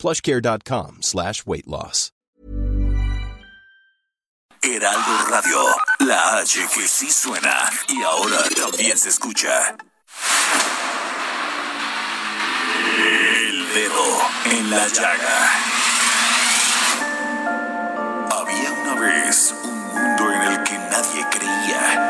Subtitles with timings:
[0.00, 2.10] plushcare.com slash weight loss.
[4.62, 5.58] Heraldo Radio,
[6.00, 9.76] la H que sí suena y ahora también se escucha.
[12.98, 14.04] El dedo
[14.44, 15.50] en la llaga.
[18.38, 22.09] Había una vez un mundo en el que nadie creía.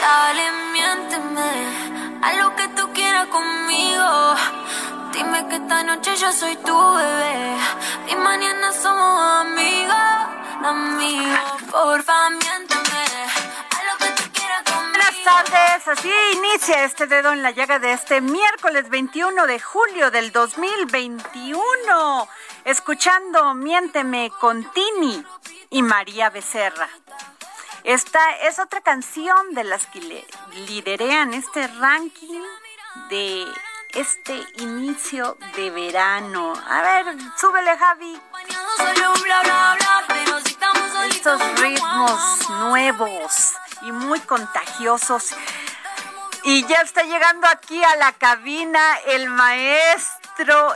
[0.00, 1.50] Dale, miénteme
[2.22, 4.34] a lo que tú quieras conmigo.
[5.12, 7.56] Dime que esta noche yo soy tu bebé
[8.08, 9.94] y mañana somos amigos,
[10.64, 11.62] amigos.
[11.70, 13.04] Porfa, miénteme
[13.76, 14.90] a lo que tú quieras conmigo.
[14.90, 20.10] Buenas tardes, así inicia este dedo en la llaga de este miércoles 21 de julio
[20.10, 22.28] del 2021.
[22.64, 25.22] Escuchando Miénteme con Tini
[25.68, 26.88] y María Becerra.
[27.84, 30.24] Esta es otra canción de las que le
[30.66, 32.42] liderean este ranking
[33.08, 33.46] de
[33.94, 36.52] este inicio de verano.
[36.68, 38.20] A ver, súbele Javi.
[41.10, 45.34] Estos ritmos nuevos y muy contagiosos.
[46.42, 50.19] Y ya está llegando aquí a la cabina el maestro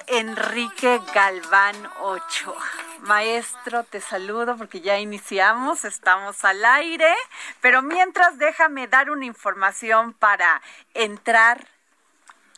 [0.08, 2.68] Enrique Galván Ochoa.
[3.00, 7.14] Maestro, te saludo porque ya iniciamos, estamos al aire,
[7.62, 10.60] pero mientras déjame dar una información para
[10.92, 11.66] entrar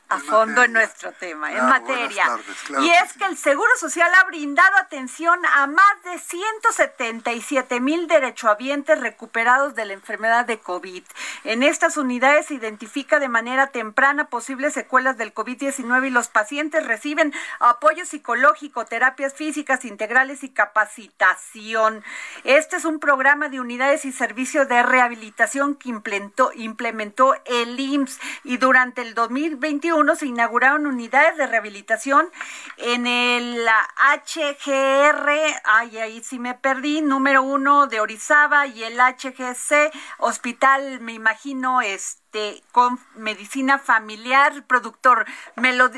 [0.09, 2.25] a fondo en nuestro tema, en Ah, materia.
[2.25, 7.81] tardes, claro y es que el Seguro Social ha brindado atención a más de 177
[7.81, 11.03] mil derechohabientes recuperados de la enfermedad de COVID.
[11.43, 16.87] En estas unidades se identifica de manera temprana posibles secuelas del COVID-19 y los pacientes
[16.87, 22.05] reciben apoyo psicológico, terapias físicas integrales y capacitación.
[22.45, 28.21] Este es un programa de unidades y servicios de rehabilitación que implementó, implementó el IMSS
[28.45, 32.31] y durante el 2021 se inauguraron unidades de rehabilitación
[32.77, 35.31] en el HGR,
[35.65, 41.81] ay, ahí sí me perdí, número uno de Orizaba y el HGC, hospital, me imagino,
[41.81, 45.25] este, con medicina familiar, productor,
[45.57, 45.91] me lo,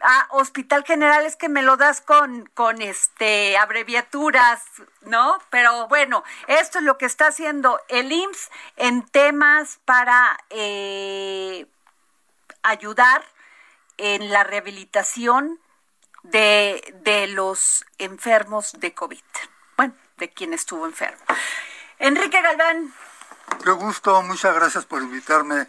[0.00, 4.62] ah, hospital general es que me lo das con, con este, abreviaturas,
[5.02, 5.38] ¿no?
[5.50, 11.66] Pero bueno, esto es lo que está haciendo el IMSS en temas para, eh,
[12.62, 13.22] ayudar
[13.98, 15.58] en la rehabilitación
[16.22, 19.22] de, de los enfermos de COVID.
[19.76, 21.22] Bueno, de quien estuvo enfermo.
[21.98, 22.92] Enrique Galván,
[23.62, 25.68] Qué gusto, muchas gracias por invitarme.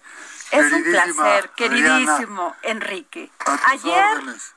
[0.52, 3.30] es un placer, Adriana, queridísimo Enrique.
[3.68, 4.54] Ayer, órdenes.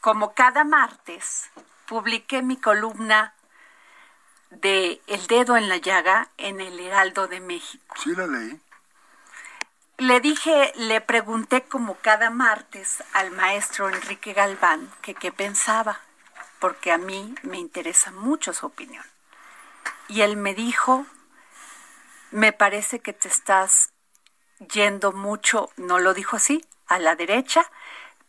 [0.00, 1.50] como cada martes,
[1.86, 3.34] publiqué mi columna
[4.50, 7.94] de El dedo en la llaga en el Heraldo de México.
[8.02, 8.60] Sí, la leí.
[9.98, 16.00] Le dije, le pregunté como cada martes al maestro Enrique Galván que qué pensaba,
[16.60, 19.04] porque a mí me interesa mucho su opinión.
[20.06, 21.04] Y él me dijo,
[22.30, 23.90] me parece que te estás
[24.72, 27.68] yendo mucho, no lo dijo así, a la derecha,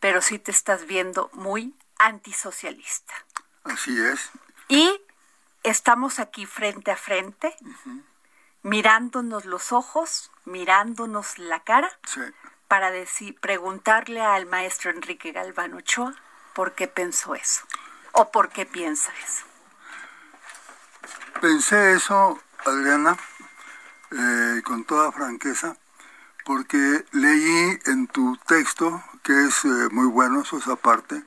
[0.00, 3.14] pero sí te estás viendo muy antisocialista.
[3.62, 4.30] Así es.
[4.66, 5.00] Y
[5.62, 7.54] estamos aquí frente a frente,
[8.62, 12.20] mirándonos los ojos, mirándonos la cara, Sí.
[12.68, 16.14] para decir, preguntarle al maestro Enrique Galván Ochoa
[16.54, 17.64] por qué pensó eso
[18.12, 19.44] o por qué piensa eso.
[21.40, 23.16] Pensé eso, Adriana,
[24.10, 25.76] eh, con toda franqueza,
[26.44, 31.22] porque leí en tu texto, que es eh, muy bueno, eso es aparte,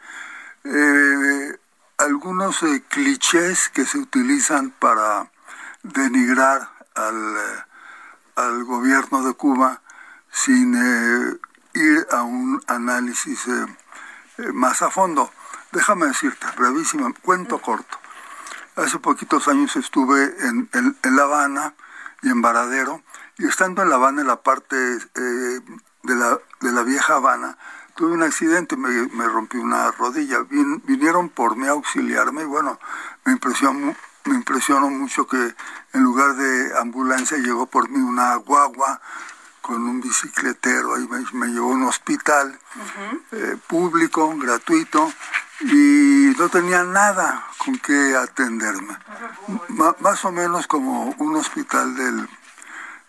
[0.65, 1.57] eh,
[1.97, 2.59] algunos
[2.89, 5.31] clichés que se utilizan para
[5.81, 7.65] denigrar al,
[8.35, 9.81] al gobierno de Cuba
[10.31, 11.37] sin eh,
[11.73, 13.65] ir a un análisis eh,
[14.39, 15.31] eh, más a fondo.
[15.71, 17.97] déjame decirte, brevísimo, cuento corto.
[18.75, 20.69] Hace poquitos años estuve en,
[21.03, 21.75] La Habana
[22.23, 23.03] y en Varadero,
[23.37, 25.61] y estando en La Habana, en la parte de,
[26.03, 27.57] la, de la vieja Habana,
[27.95, 30.39] tuve un accidente, me, me rompí una rodilla.
[30.49, 32.79] vinieron por mí a auxiliarme y bueno,
[33.25, 35.55] me impresionó, me impresionó mucho que
[35.93, 39.01] en lugar de ambulancia llegó por mí una guagua
[39.61, 42.59] con un bicicletero, ahí me, llevó a un hospital
[43.31, 45.11] eh, público, gratuito,
[45.61, 48.97] y no tenía nada con qué atenderme.
[49.99, 52.29] más o menos como un hospital del,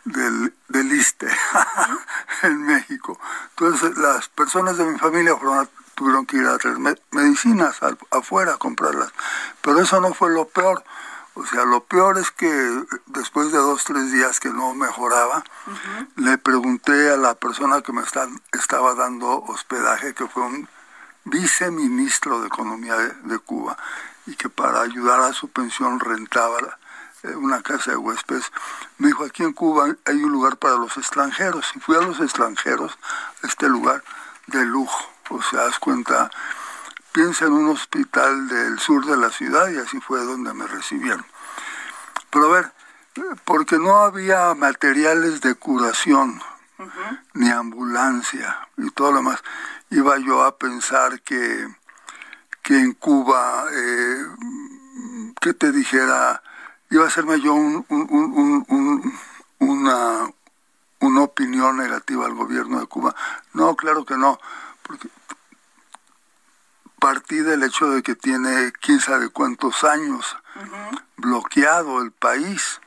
[0.04, 1.26] del, del ISTE
[2.42, 3.18] en México.
[3.50, 5.34] Entonces las personas de mi familia
[5.94, 6.78] tuvieron que ir a traer
[7.10, 7.78] medicinas
[8.10, 9.12] afuera a comprarlas.
[9.62, 10.84] Pero eso no fue lo peor.
[11.36, 15.42] O sea, lo peor es que después de dos, tres días que no mejoraba,
[16.14, 18.02] le pregunté a la persona que me
[18.52, 20.68] estaba dando hospedaje, que fue un
[21.24, 23.76] viceministro de Economía de, Cuba,
[24.26, 26.78] y que para ayudar a su pensión rentaba
[27.24, 28.52] eh, una casa de huéspedes,
[28.98, 31.72] me dijo, aquí en Cuba hay un lugar para los extranjeros.
[31.74, 32.96] Y fui a los extranjeros,
[33.42, 34.04] a este lugar
[34.46, 35.13] de lujo.
[35.30, 36.30] O sea, das cuenta,
[37.12, 41.24] piensa en un hospital del sur de la ciudad y así fue donde me recibieron.
[42.30, 42.72] Pero a ver,
[43.44, 46.42] porque no había materiales de curación,
[47.34, 49.42] ni ambulancia y todo lo demás,
[49.90, 51.68] iba yo a pensar que,
[52.62, 54.26] que en Cuba, eh,
[55.40, 56.42] que te dijera,
[56.90, 57.86] iba a hacerme yo un,
[59.58, 60.30] una,
[61.00, 63.14] una opinión negativa al gobierno de Cuba.
[63.52, 64.40] No, claro que no,
[66.98, 70.36] partí del hecho de que tiene quién sabe cuántos años
[71.18, 72.80] bloqueado el país,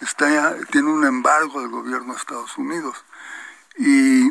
[0.00, 3.02] está, tiene un embargo del gobierno de Estados Unidos
[3.78, 4.30] y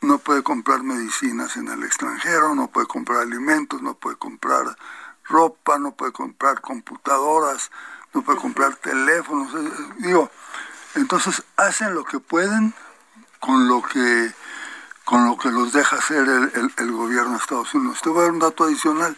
[0.00, 4.76] no puede comprar medicinas en el extranjero, no puede comprar alimentos, no puede comprar
[5.24, 7.70] ropa, no puede comprar computadoras,
[8.12, 9.52] no puede comprar teléfonos.
[9.98, 10.30] Digo,
[10.94, 12.74] entonces hacen lo que pueden
[13.38, 14.32] con lo que
[15.04, 18.00] con lo que los deja hacer el, gobierno de Estados Unidos.
[18.02, 19.16] Te voy a dar un dato adicional.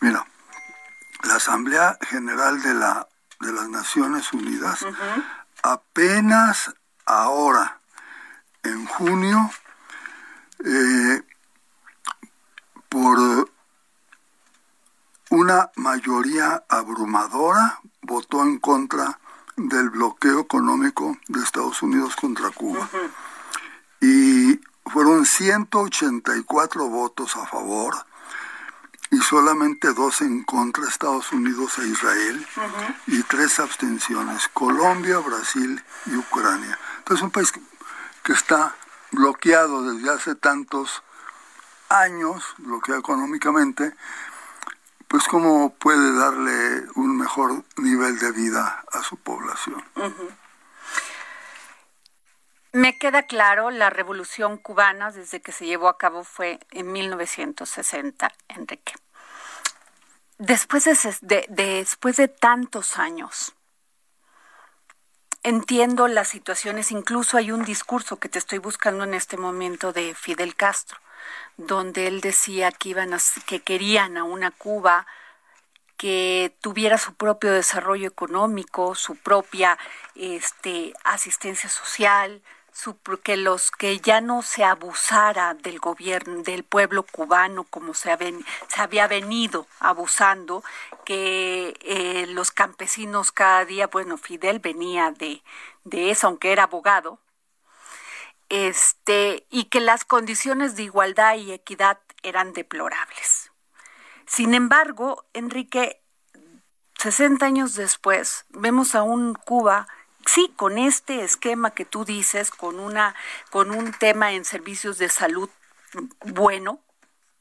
[0.00, 0.26] Mira,
[1.24, 3.08] la Asamblea General de, la,
[3.40, 4.84] de las Naciones Unidas
[5.62, 6.74] apenas
[7.04, 7.80] ahora,
[8.62, 9.50] en junio,
[10.64, 11.22] eh,
[12.88, 13.50] por
[15.30, 19.18] una mayoría abrumadora, votó en contra
[19.56, 22.88] del bloqueo económico de Estados Unidos contra Cuba.
[24.00, 24.57] Y
[24.88, 27.94] fueron 184 votos a favor
[29.10, 32.46] y solamente dos en contra, Estados Unidos e Israel,
[33.06, 36.78] y tres abstenciones, Colombia, Brasil y Ucrania.
[36.98, 38.76] Entonces un país que, está
[39.10, 41.02] bloqueado desde hace tantos
[41.88, 43.94] años, bloqueado económicamente,
[45.08, 49.82] pues cómo puede darle un mejor nivel de vida a su población.
[52.72, 58.30] Me queda claro, la revolución cubana desde que se llevó a cabo fue en 1960,
[58.48, 58.92] Enrique.
[60.36, 63.54] Después de, después de tantos años,
[65.42, 70.14] entiendo las situaciones, incluso hay un discurso que te estoy buscando en este momento de
[70.14, 70.98] Fidel Castro,
[71.56, 73.16] donde él decía que iban
[73.46, 75.06] que querían a una Cuba
[75.96, 79.76] que tuviera su propio desarrollo económico, su propia
[80.14, 82.40] este, asistencia social,
[83.22, 88.10] que los que ya no se abusara del gobierno del pueblo cubano como se,
[88.76, 90.62] había venido abusando
[91.04, 95.42] que eh, los campesinos cada día bueno Fidel venía de,
[95.84, 97.18] de eso aunque era abogado
[98.48, 103.50] este y que las condiciones de igualdad y equidad eran deplorables.
[104.26, 106.00] Sin embargo Enrique
[106.98, 109.88] 60 años después vemos a un Cuba
[110.28, 113.14] sí, con este esquema que tú dices, con una,
[113.50, 115.48] con un tema en servicios de salud
[116.20, 116.80] bueno,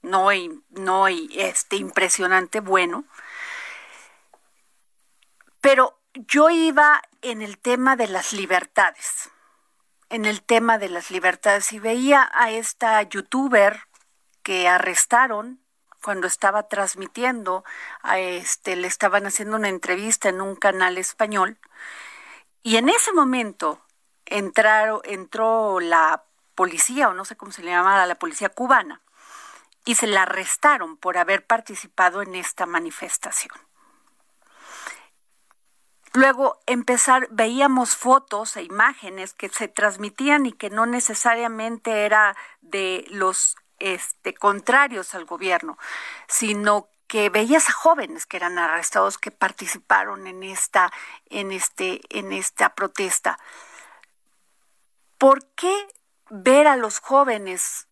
[0.01, 0.29] no,
[0.69, 3.03] no este, impresionante, bueno.
[5.59, 9.29] Pero yo iba en el tema de las libertades,
[10.09, 13.81] en el tema de las libertades, y veía a esta youtuber
[14.43, 15.59] que arrestaron
[16.01, 17.65] cuando estaba transmitiendo,
[18.01, 21.57] a este, le estaban haciendo una entrevista en un canal español,
[22.67, 23.81] y en ese momento
[24.25, 29.01] entró la policía, o no sé cómo se le llamaba, la policía cubana,
[29.85, 33.57] y se la arrestaron por haber participado en esta manifestación.
[36.11, 43.05] Luego empezar, veíamos fotos e imágenes que se transmitían y que no necesariamente era de
[43.11, 45.77] los este, contrarios al gobierno,
[46.27, 50.91] sino que veías a jóvenes que eran arrestados que participaron en esta
[51.29, 53.39] en este en esta protesta.
[55.17, 55.87] ¿Por qué
[56.29, 57.87] ver a los jóvenes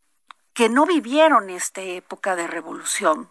[0.54, 3.30] que no vivieron esta época de revolución?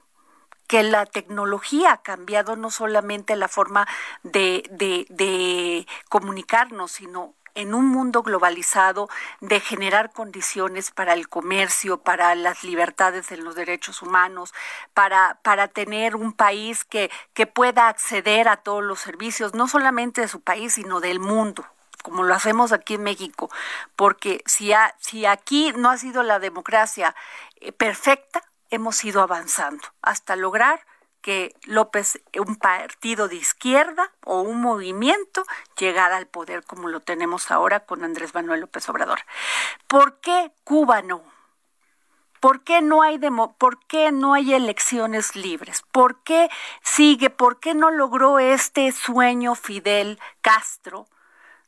[0.66, 3.86] que la tecnología ha cambiado no solamente la forma
[4.22, 9.08] de, de, de comunicarnos, sino en un mundo globalizado
[9.40, 14.52] de generar condiciones para el comercio, para las libertades en los derechos humanos,
[14.92, 20.20] para, para tener un país que, que pueda acceder a todos los servicios, no solamente
[20.20, 21.64] de su país, sino del mundo
[22.02, 23.48] como lo hacemos aquí en México,
[23.96, 27.16] porque si, si aquí no ha sido la democracia
[27.62, 30.84] eh, perfecta, hemos ido avanzando hasta lograr
[31.24, 35.42] que López, un partido de izquierda o un movimiento,
[35.78, 39.20] llegara al poder como lo tenemos ahora con Andrés Manuel López Obrador.
[39.86, 41.22] ¿Por qué Cuba no?
[42.40, 45.82] ¿Por qué no hay demo, por qué no hay elecciones libres?
[45.92, 46.50] ¿Por qué
[46.82, 51.06] sigue, por qué no logró este sueño Fidel Castro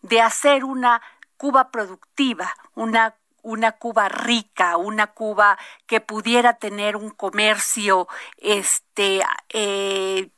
[0.03, 1.01] de hacer una
[1.39, 3.15] Cuba productiva, una
[3.47, 10.31] una Cuba rica, una Cuba que pudiera tener un comercio este eh,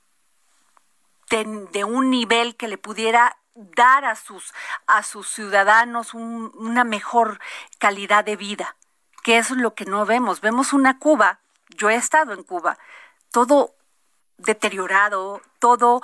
[1.31, 4.53] de, un nivel que le pudiera dar a sus
[4.87, 7.41] a sus ciudadanos una mejor
[7.79, 8.77] calidad de vida,
[9.25, 10.43] que es lo que no vemos.
[10.43, 12.77] Vemos una Cuba, yo he estado en Cuba,
[13.33, 13.75] todo
[14.37, 16.03] deteriorado, todo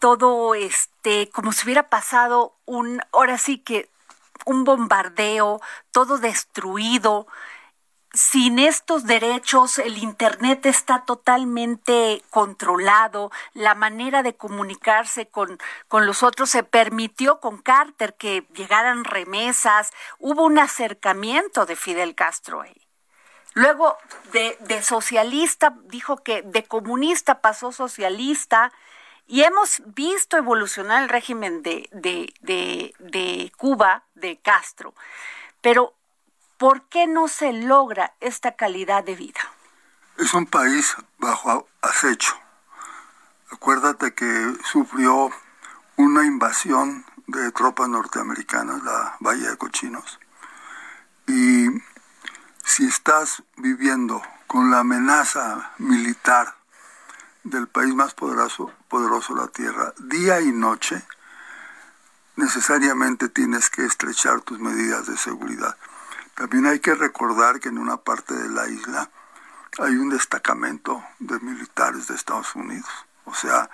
[0.00, 3.91] todo este como si hubiera pasado un ahora sí que
[4.46, 7.26] un bombardeo, todo destruido.
[8.14, 15.58] Sin estos derechos, el Internet está totalmente controlado, la manera de comunicarse con,
[15.88, 22.14] con los otros se permitió con Carter que llegaran remesas, hubo un acercamiento de Fidel
[22.14, 22.64] Castro.
[23.54, 23.96] Luego
[24.32, 28.72] de, de socialista, dijo que de comunista pasó socialista,
[29.32, 34.92] y hemos visto evolucionar el régimen de, de, de, Cuba, de Castro,
[35.62, 35.94] pero
[36.58, 39.40] ¿por qué no se logra esta calidad de vida?
[40.18, 42.34] Es un país bajo acecho.
[43.50, 45.30] Acuérdate que sufrió
[45.96, 50.20] una invasión de tropas norteamericanas, la Valle de Cochinos.
[51.26, 51.68] Y
[52.64, 56.54] si estás viviendo con la amenaza militar
[57.44, 61.04] del país más poderoso, poderoso de la tierra, día y noche,
[62.36, 65.76] necesariamente tienes que estrechar tus medidas de seguridad.
[66.34, 69.10] También hay que recordar que en una parte de la isla
[69.78, 72.90] hay un destacamento de militares de Estados Unidos.
[73.24, 73.70] O sea,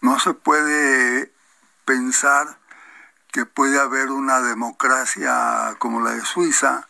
[0.00, 1.32] no se puede
[1.84, 2.58] pensar
[3.32, 6.86] que puede haber una democracia como la de Suiza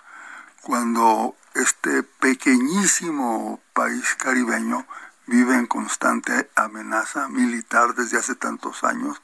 [0.62, 4.86] cuando este pequeñísimo país caribeño
[5.30, 9.22] vive en constante amenaza militar desde hace tantos años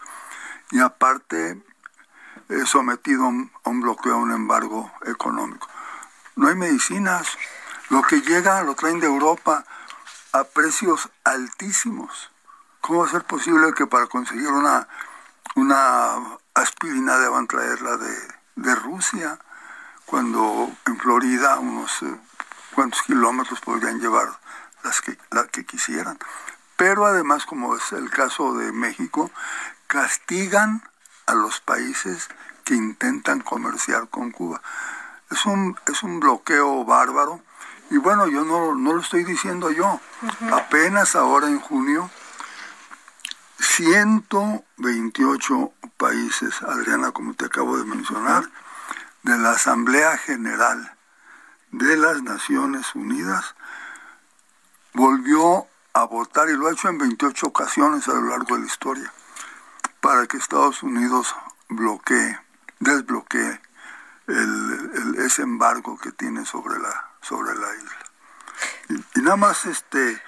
[0.71, 1.61] y aparte
[2.49, 5.67] es sometido a un bloqueo, a un embargo económico.
[6.37, 7.27] No hay medicinas,
[7.91, 9.65] lo que llega lo traen de Europa
[10.33, 12.31] a precios altísimos.
[12.81, 14.87] ¿Cómo va a ser posible que para conseguir una,
[15.57, 18.17] una aspirina deban traerla de,
[18.55, 19.41] de Rusia,
[20.05, 22.17] cuando en Florida unos eh,
[22.77, 24.29] cuantos kilómetros podrían llevar
[24.87, 26.19] las que, las que quisieran.
[26.77, 29.33] Pero además, como es el caso de México,
[29.87, 30.83] castigan
[31.27, 32.29] a los países
[32.65, 34.63] que intentan comerciar con Cuba.
[35.31, 37.41] Es un, es un bloqueo bárbaro.
[37.91, 39.99] Y bueno, yo no, no lo estoy diciendo yo.
[40.53, 42.11] Apenas ahora en junio,
[43.59, 48.45] 128 países, Adriana, como te acabo de mencionar,
[49.23, 50.93] de la Asamblea General
[51.73, 53.57] de las Naciones Unidas
[54.97, 58.67] volvió a votar y lo ha hecho en 28 ocasiones a lo largo de la
[58.67, 59.13] historia
[60.01, 61.35] para que Estados Unidos
[61.69, 62.39] bloquee,
[62.81, 63.61] desbloquee
[64.27, 69.05] el, ese embargo que tiene sobre la, sobre la isla.
[69.17, 70.23] Y, nada más este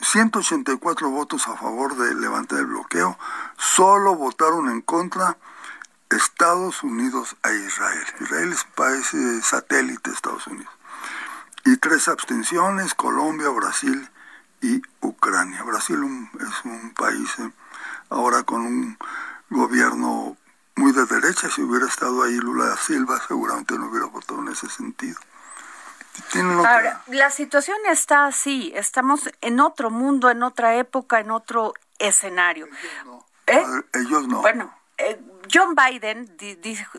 [0.00, 3.18] 184 votos a favor de levantar el bloqueo,
[3.58, 5.36] solo votaron en contra
[6.08, 8.06] Estados Unidos e Israel.
[8.20, 9.12] Israel es país
[9.44, 10.72] satélite de Estados Unidos
[11.64, 14.08] y tres abstenciones, Colombia, Brasil
[14.60, 15.62] y Ucrania.
[15.62, 15.98] Brasil
[16.40, 17.50] es un país eh,
[18.10, 18.98] ahora con un
[19.50, 20.36] gobierno
[20.76, 24.48] muy de derecha, si hubiera estado ahí Lula da Silva seguramente no hubiera votado en
[24.48, 25.18] ese sentido.
[26.34, 32.66] Ahora, la situación está así, estamos en otro mundo, en otra época, en otro escenario.
[32.66, 33.26] Ellos no.
[33.46, 33.64] ¿Eh?
[33.94, 34.40] Ellos no.
[34.42, 35.20] Bueno, eh,
[35.52, 36.36] John Biden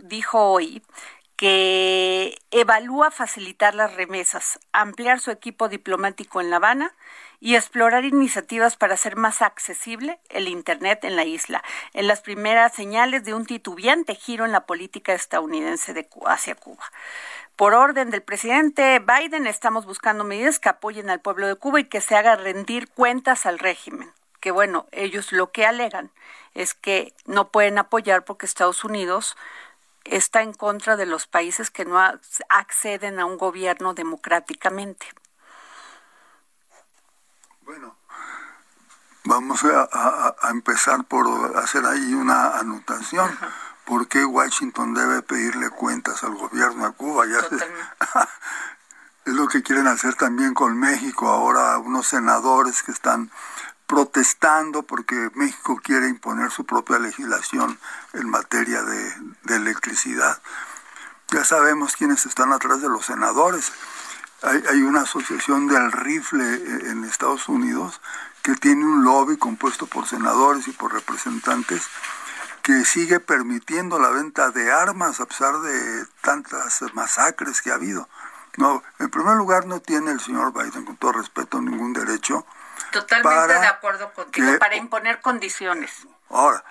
[0.04, 0.84] dijo hoy
[1.36, 6.94] que evalúa facilitar las remesas, ampliar su equipo diplomático en La Habana
[7.42, 11.64] y explorar iniciativas para hacer más accesible el Internet en la isla,
[11.94, 16.84] en las primeras señales de un titubeante giro en la política estadounidense de, hacia Cuba.
[17.56, 21.86] Por orden del presidente Biden, estamos buscando medidas que apoyen al pueblo de Cuba y
[21.86, 24.12] que se haga rendir cuentas al régimen.
[24.40, 26.12] Que bueno, ellos lo que alegan
[26.54, 29.36] es que no pueden apoyar porque Estados Unidos
[30.06, 32.00] está en contra de los países que no
[32.50, 35.08] acceden a un gobierno democráticamente.
[37.62, 37.98] Bueno,
[39.24, 43.38] vamos a, empezar por hacer ahí una anotación.
[43.86, 47.26] ¿Por qué Washington debe pedirle cuentas al gobierno de Cuba?
[47.26, 47.40] Ya
[49.26, 51.28] es lo que quieren hacer también con México.
[51.28, 53.32] Ahora unos senadores que están
[53.88, 57.78] protestando porque México quiere imponer su propia legislación
[58.14, 60.42] en materia de, electricidad.
[61.32, 63.72] Ya sabemos quiénes están atrás de los senadores
[64.46, 68.00] hay, una asociación del rifle eh, en Estados Unidos
[68.44, 71.88] que tiene un lobby compuesto por senadores y por representantes
[72.62, 78.08] que sigue permitiendo la venta de armas a pesar de tantas masacres que ha habido.
[78.58, 82.46] No, en primer lugar no tiene el señor Biden, con todo respeto, ningún derecho.
[82.92, 85.92] Totalmente de acuerdo contigo, para imponer condiciones.
[86.30, 86.64] Ahora,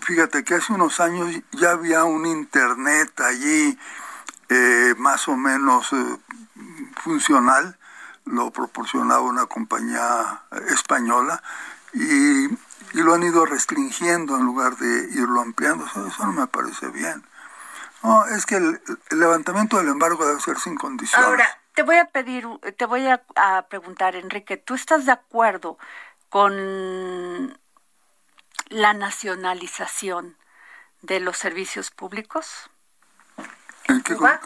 [0.00, 3.78] fíjate que hace unos años ya había un internet allí
[4.48, 6.18] eh, más o menos eh,
[7.02, 7.78] funcional,
[8.26, 11.42] lo proporcionaba una compañía española
[11.94, 12.48] y,
[12.92, 15.86] lo han ido restringiendo en lugar de irlo ampliando.
[15.86, 17.24] Eso, no me parece bien.
[18.02, 21.26] No, es que el, levantamiento del embargo debe ser sin condiciones.
[21.26, 25.78] Ahora, te voy a pedir, te voy a, a preguntar, Enrique, ¿tú estás de acuerdo
[26.28, 27.58] con
[28.68, 30.36] la nacionalización
[31.02, 32.70] de los servicios públicos?
[33.88, 34.40] ¿En qué Cuba?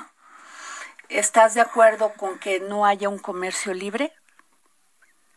[1.09, 4.13] ¿Estás de acuerdo con que no haya un comercio libre?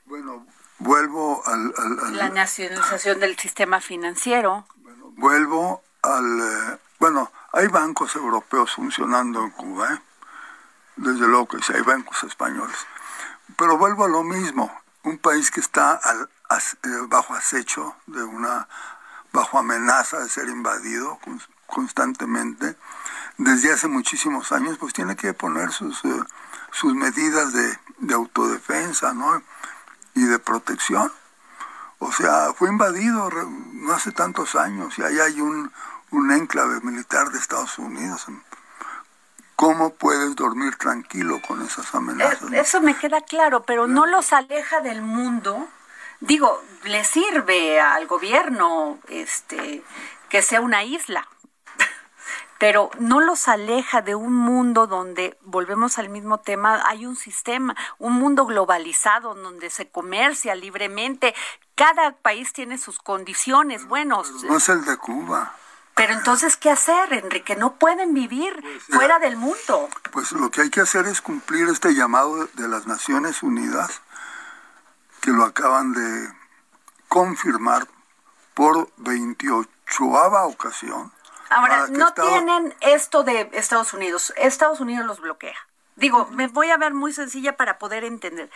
[0.06, 0.48] Bueno,
[0.80, 1.74] vuelvo al...
[2.14, 4.66] la nacionalización del sistema financiero.
[4.78, 6.40] Bueno, vuelvo al...
[6.40, 10.00] Eh, bueno, hay bancos europeos funcionando en Cuba, ¿eh?
[11.00, 12.76] Desde luego que hay bancos españoles.
[13.58, 14.72] Pero vuelvo a lo mismo,
[15.04, 18.68] un país que está al, eh, bajo acecho de una,
[19.32, 21.20] bajo amenaza de ser invadido
[21.68, 22.78] constantemente,
[23.38, 26.24] desde hace muchísimos años, pues tiene que poner sus, eh,
[26.72, 29.14] sus medidas de, de, autodefensa.
[30.16, 31.14] Y de protección.
[32.00, 33.30] O sea, fue invadido
[33.74, 35.72] no hace tantos años y ahí hay un,
[36.12, 38.26] un enclave militar de Estados Unidos.
[39.60, 42.50] ¿Cómo puedes dormir tranquilo con esas amenazas?
[42.54, 45.68] Eso me queda claro, pero no los aleja del mundo.
[46.22, 49.84] Digo, le sirve al gobierno este
[50.30, 51.28] que sea una isla
[52.58, 57.76] pero no los aleja de un mundo donde, volvemos al mismo tema, hay un sistema,
[57.98, 61.36] un mundo globalizado donde se comercia libremente,
[61.76, 64.24] cada país tiene sus condiciones, bueno.
[64.48, 65.54] no es el de Cuba.
[66.00, 67.58] Pero entonces, ¿qué hacer, Enrique?
[67.58, 69.90] No pueden vivir pues, fuera del mundo.
[70.14, 74.02] Pues lo que hay que hacer es cumplir este llamado de las Naciones Unidas,
[75.20, 76.34] que lo acaban de
[77.10, 77.86] confirmar
[78.54, 79.70] por 28
[80.46, 81.12] ocasión,
[81.50, 84.34] Ahora, no tienen esto de Estados Unidos.
[84.38, 85.58] Estados Unidos los bloquea.
[85.98, 88.50] Digo, me voy a ver muy sencilla para poder entender.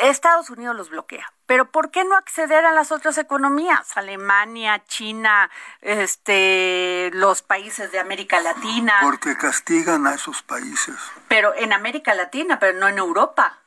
[0.00, 1.32] Estados Unidos los bloquea.
[1.46, 3.96] Pero ¿por qué no acceder a las otras economías?
[3.96, 8.94] Alemania, China, este, los países de América Latina.
[9.02, 10.96] Porque castigan a esos países.
[11.28, 13.58] Pero en América Latina, pero no en Europa.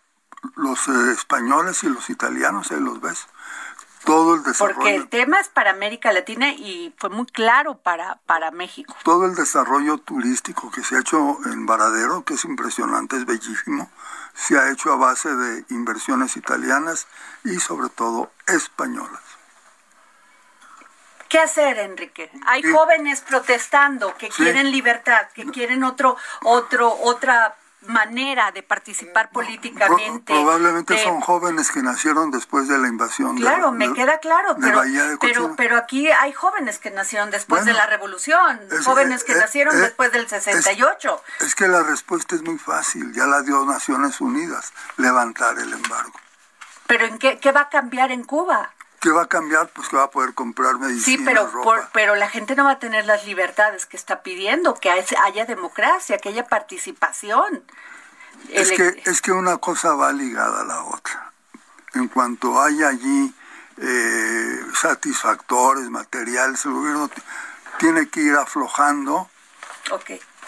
[0.55, 3.27] Los eh, españoles y los italianos, ahí los ves
[4.05, 4.75] todo el desarrollo.
[4.75, 8.95] Porque el tema es para América Latina y fue muy claro para, para México.
[9.03, 13.89] Todo el desarrollo turístico que se ha hecho en Varadero, que es impresionante, es bellísimo,
[14.33, 17.07] se ha hecho a base de inversiones italianas
[17.43, 19.21] y sobre todo españolas.
[21.31, 22.29] ¿Qué hacer, Enrique?
[22.45, 27.55] Hay jóvenes protestando que quieren libertad, que quieren otro, otro, otra
[27.87, 30.33] manera de participar políticamente.
[30.33, 33.37] probablemente son jóvenes que nacieron después de la invasión.
[33.37, 34.81] Claro, me queda claro, pero,
[35.19, 39.75] pero, pero aquí hay jóvenes que nacieron después de la revolución, jóvenes que eh, nacieron
[39.75, 41.23] eh, después del 68.
[41.39, 45.73] Es, es que la respuesta es muy fácil, ya la dio Naciones Unidas, levantar el
[45.73, 46.13] embargo.
[46.87, 48.71] ¿Pero en qué, qué va a cambiar en Cuba?
[49.01, 49.67] ¿Qué va a cambiar?
[49.69, 51.03] Pues que va a poder comprar medicinas.
[51.03, 51.51] Sí, pero,
[51.91, 56.19] pero la gente no va a tener las libertades que está pidiendo, que haya democracia,
[56.19, 57.63] que haya participación.
[58.49, 61.31] Es que, es que una cosa va ligada a la otra.
[61.95, 63.33] En cuanto haya allí
[63.77, 67.09] eh, satisfactores, materiales, el gobierno
[67.79, 69.29] tiene que ir aflojando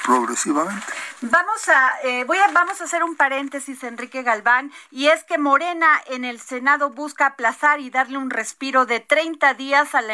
[0.03, 0.85] progresivamente.
[1.21, 5.37] Vamos a, eh, voy a, vamos a hacer un paréntesis, Enrique Galván, y es que
[5.37, 10.13] Morena en el Senado busca aplazar y darle un respiro de 30 días a, la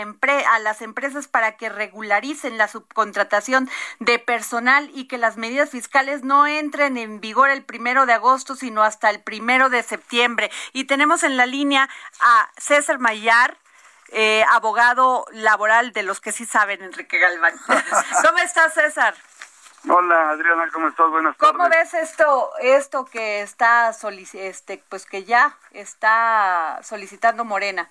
[0.50, 6.24] a las empresas para que regularicen la subcontratación de personal y que las medidas fiscales
[6.24, 10.52] no entren en vigor el primero de agosto, sino hasta el primero de septiembre.
[10.74, 13.58] Y tenemos en la línea a César Mayar,
[14.12, 17.56] eh, abogado laboral de los que sí saben, Enrique Galván.
[18.26, 19.16] ¿Cómo estás, César?
[19.88, 21.10] Hola Adriana, ¿cómo estás?
[21.10, 21.56] Buenas tardes.
[21.56, 23.92] ¿Cómo ves esto, esto que está
[24.34, 27.88] este, pues que ya está solicitando Morena?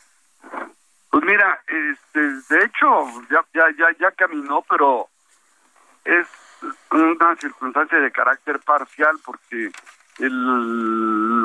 [1.11, 5.09] Pues mira, este, de hecho ya, ya, ya, ya caminó, pero
[6.05, 6.27] es
[6.91, 9.71] una circunstancia de carácter parcial porque
[10.19, 11.45] el,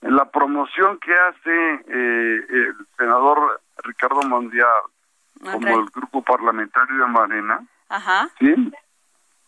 [0.00, 4.68] la, promoción que hace eh, el senador Ricardo Mondial
[5.40, 8.28] como el grupo parlamentario de Morena, Ajá.
[8.38, 8.54] ¿sí?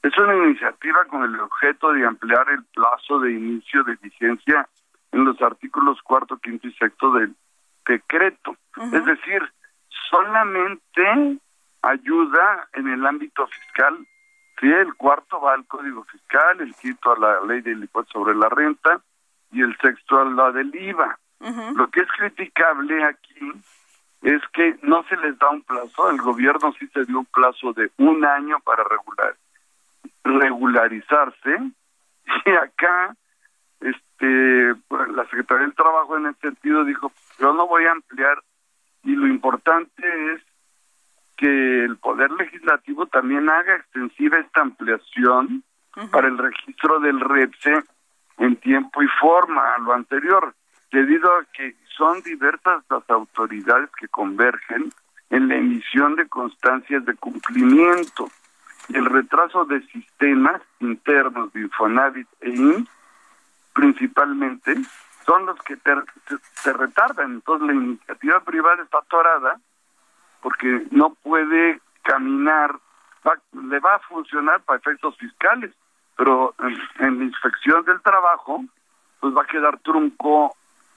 [0.04, 4.68] Es una iniciativa con el objeto de ampliar el plazo de inicio de vigencia
[5.12, 7.34] en los artículos cuarto, quinto y sexto del
[7.86, 8.54] decreto.
[8.92, 9.42] Es decir,
[10.10, 11.38] solamente
[11.80, 13.96] ayuda en el ámbito fiscal.
[14.60, 18.34] Si el cuarto va al Código Fiscal, el quinto a la ley del impuesto sobre
[18.34, 19.00] la renta
[19.52, 21.18] y el sexto a la del IVA.
[21.76, 23.52] Lo que es criticable aquí
[24.20, 27.72] es que no se les da un plazo, el gobierno sí se dio un plazo
[27.72, 29.34] de un año para regular
[30.24, 31.58] regularizarse.
[32.46, 33.14] Y acá
[33.80, 38.42] este pues, la Secretaría del Trabajo en ese sentido dijo yo no voy a ampliar
[39.02, 40.42] y lo importante es
[41.37, 45.62] que el poder legislativo también haga extensiva esta ampliación
[46.10, 47.82] para el registro del REPSE
[48.38, 50.54] en tiempo y forma a lo anterior
[50.90, 54.90] debido a que son diversas las autoridades que convergen
[55.30, 58.28] en la emisión de constancias de cumplimiento
[58.88, 62.88] el retraso de sistemas internos de Infonavit e IN,
[63.72, 64.74] principalmente,
[65.24, 65.76] son los que
[66.54, 67.32] se, retardan.
[67.32, 69.58] Entonces la iniciativa privada está atorada
[70.42, 72.78] porque no puede caminar,
[73.52, 75.72] le va a funcionar para efectos fiscales,
[76.16, 76.54] pero
[76.98, 78.62] en, la inspección del trabajo,
[79.20, 80.54] pues va a quedar trunco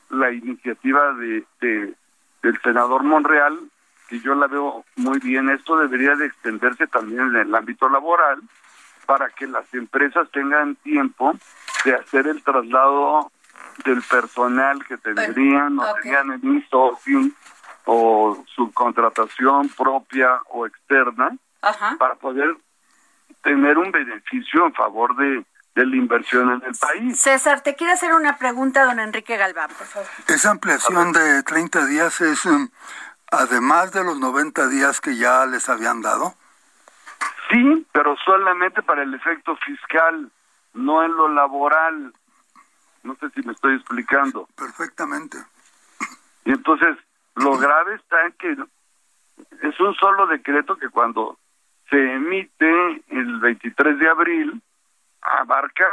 [0.10, 1.96] la iniciativa de, de
[2.42, 3.60] del senador Monreal
[4.08, 8.42] que yo la veo muy bien, esto debería de extenderse también en el ámbito laboral
[9.06, 11.34] para que las empresas tengan tiempo
[11.86, 13.32] de hacer el traslado
[13.86, 17.36] del personal que tendrían o tenían en un
[17.86, 21.36] o subcontratación propia o externa
[21.98, 22.58] para poder
[23.44, 27.18] tener un beneficio en favor de, de la inversión en el país.
[27.18, 30.10] César, te quiero hacer una pregunta, don Enrique Galván, por favor.
[30.28, 32.68] Esa ampliación de 30 días es um,
[33.32, 36.34] además de los 90 días que ya les habían dado?
[37.50, 40.32] Sí, pero solamente para el efecto fiscal,
[40.74, 42.14] no en lo laboral.
[43.04, 44.48] No sé si me estoy explicando.
[44.56, 45.38] Perfectamente.
[46.46, 46.98] Y entonces,
[47.36, 48.52] lo grave está en que
[49.68, 51.38] es un solo decreto que cuando
[51.90, 54.62] se emite el 23 de abril,
[55.22, 55.86] abarca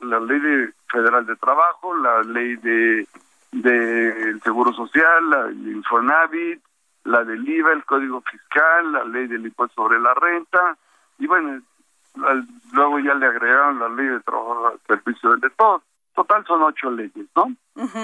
[0.00, 3.06] la ley federal de trabajo, la ley de
[3.52, 6.62] del Seguro Social, la del Infonavit,
[7.04, 10.76] la del IVA, el Código Fiscal, la ley del impuesto sobre la renta,
[11.18, 11.62] y bueno,
[12.72, 15.82] luego ya le agregaron la ley de trabajo al servicio del Estado.
[16.14, 17.54] Total son ocho leyes, ¿no?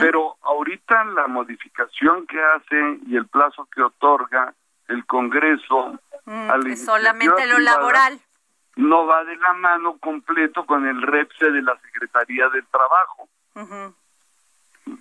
[0.00, 4.54] Pero ahorita la modificación que hace y el plazo que otorga
[4.88, 8.20] el Congreso mm, a la solamente lo laboral
[8.76, 13.28] no va de la mano completo con el REPSE de la Secretaría del Trabajo.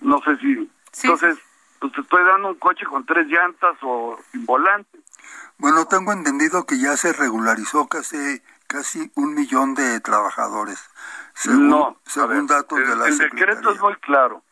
[0.00, 0.70] No sé si.
[1.02, 1.38] Entonces,
[1.80, 4.98] pues te estoy dando un coche con tres llantas o sin volante.
[5.58, 10.90] Bueno, tengo entendido que ya se regularizó casi casi un millón de trabajadores.
[11.34, 14.42] Según, no, según datos de la El decreto es muy claro.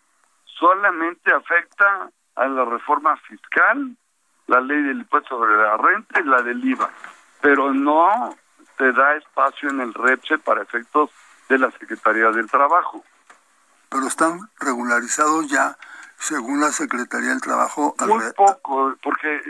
[0.45, 3.97] Solamente afecta a la reforma fiscal,
[4.47, 6.91] la ley del impuesto sobre la renta y la del IVA,
[7.41, 8.37] pero no
[8.77, 11.11] te da espacio en el REPSE para efectos
[11.49, 13.05] de la Secretaría del Trabajo
[13.95, 15.79] pero están regularizados ya,
[16.17, 17.95] según la Secretaría del Trabajo.
[18.01, 19.41] Muy poco, porque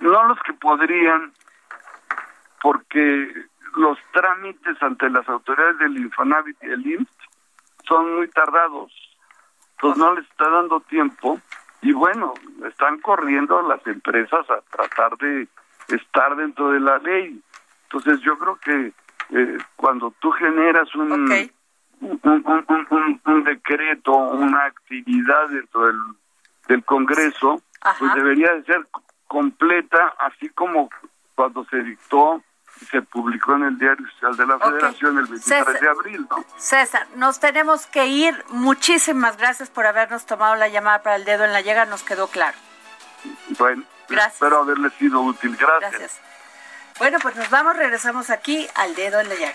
[0.00, 1.32] no los que podrían,
[2.60, 7.16] porque los trámites ante las autoridades del Infonavit y el IMSS
[7.86, 8.92] son muy tardados,
[9.76, 11.40] entonces no les está dando tiempo
[11.82, 12.34] y bueno,
[12.68, 15.46] están corriendo las empresas a tratar de
[15.86, 17.40] estar dentro de la ley.
[17.84, 18.92] Entonces yo creo que
[19.30, 21.30] eh, cuando tú generas un,
[22.00, 26.00] un, un, decreto, una actividad dentro del,
[26.68, 27.62] del Congreso,
[27.98, 28.86] pues debería de ser
[29.26, 30.90] completa, así como
[31.34, 32.42] cuando se dictó
[32.90, 36.44] se publicó en el Diario Oficial de la Federación el 23 de abril, ¿no?
[36.58, 38.44] César, nos tenemos que ir.
[38.50, 42.28] Muchísimas gracias por habernos tomado la llamada para el dedo en la llega, nos quedó
[42.28, 42.56] claro.
[43.58, 44.34] Bueno, gracias.
[44.34, 45.56] espero haberle sido útil.
[45.56, 45.90] Gracias.
[45.90, 46.20] Gracias.
[46.98, 49.54] Bueno, pues nos vamos, regresamos aquí al dedo en la llaga.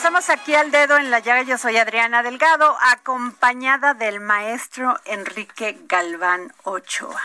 [0.00, 1.42] Regresamos aquí al dedo en la llaga.
[1.42, 7.20] Yo soy Adriana Delgado, acompañada del maestro Enrique Galván Ochoa.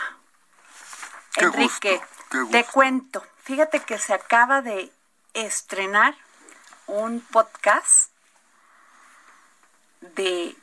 [1.36, 2.02] Enrique,
[2.50, 3.24] te cuento.
[3.44, 4.92] Fíjate que se acaba de
[5.32, 6.14] estrenar
[6.86, 8.10] un podcast
[10.02, 10.54] de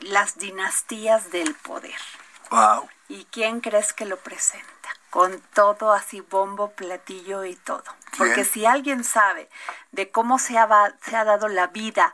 [0.00, 2.00] las dinastías del poder.
[2.48, 2.88] Wow.
[3.08, 4.88] ¿Y quién crees que lo presenta?
[5.14, 7.84] Con todo así bombo, platillo y todo.
[8.18, 9.48] Porque si alguien sabe
[9.92, 12.12] de cómo se ha, se ha dado la vida,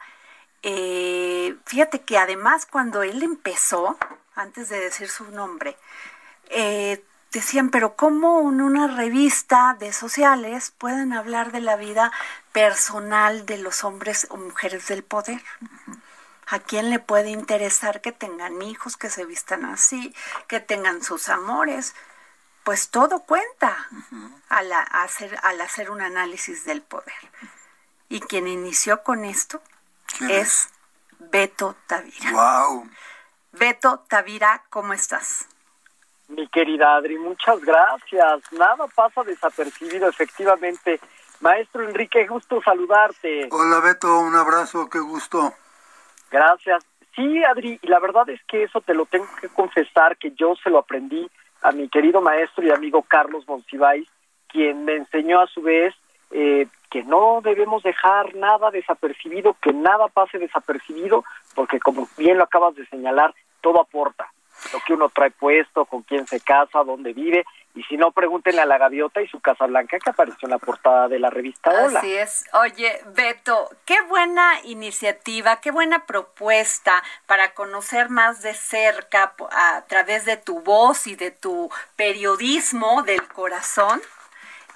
[0.62, 3.96] eh, fíjate que además cuando él empezó,
[4.34, 5.78] antes de decir su nombre,
[6.50, 12.12] eh, decían, pero ¿cómo en una revista de sociales pueden hablar de la vida
[12.52, 15.42] personal de los hombres o mujeres del poder?
[16.48, 20.14] ¿A quién le puede interesar que tengan hijos, que se vistan así,
[20.48, 21.94] que tengan sus amores?
[22.64, 23.88] Pues todo cuenta
[24.48, 27.14] al, hacer, al hacer un análisis del poder.
[28.08, 29.62] Y quien inició con esto
[30.28, 30.68] es,
[31.18, 32.32] Beto Tavira.
[32.32, 32.88] Wow.
[33.52, 35.46] Beto Tavira, ¿cómo estás?
[36.28, 38.52] Mi querida Adri, muchas gracias.
[38.52, 41.00] Nada pasa desapercibido, efectivamente.
[41.40, 43.48] Maestro Enrique, gusto saludarte.
[43.50, 45.54] Hola Beto, un abrazo, qué gusto.
[46.30, 46.84] Gracias.
[47.16, 50.54] Sí, Adri, y la verdad es que eso te lo tengo que confesar, que yo
[50.62, 51.28] se lo aprendí
[51.62, 54.08] a mi querido maestro y amigo Carlos Monsiváis,
[54.48, 55.94] quien me enseñó a su vez
[56.30, 62.44] eh, que no debemos dejar nada desapercibido, que nada pase desapercibido, porque como bien lo
[62.44, 64.28] acabas de señalar, todo aporta.
[64.72, 67.44] Lo que uno trae puesto, con quién se casa, dónde vive,
[67.74, 70.58] y si no, pregúntenle a la gaviota y su Casa Blanca que apareció en la
[70.58, 72.00] portada de la revista Hola.
[72.00, 72.44] Así es.
[72.52, 80.24] Oye, Beto, qué buena iniciativa, qué buena propuesta para conocer más de cerca a través
[80.24, 84.02] de tu voz y de tu periodismo del corazón.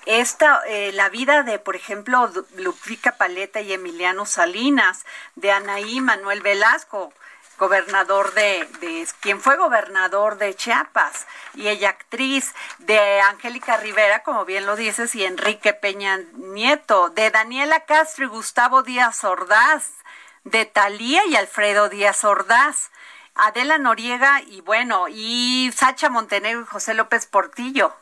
[0.07, 6.42] Esta, eh, la vida de, por ejemplo, Ludvica Paleta y Emiliano Salinas, de Anaí Manuel
[6.42, 7.12] Velasco,
[7.58, 14.44] gobernador de, de, quien fue gobernador de Chiapas y ella actriz de Angélica Rivera, como
[14.44, 19.92] bien lo dices, y Enrique Peña Nieto, de Daniela Castro y Gustavo Díaz Ordaz,
[20.44, 22.90] de Talía y Alfredo Díaz Ordaz,
[23.34, 27.92] Adela Noriega y bueno, y Sacha Montenegro y José López Portillo.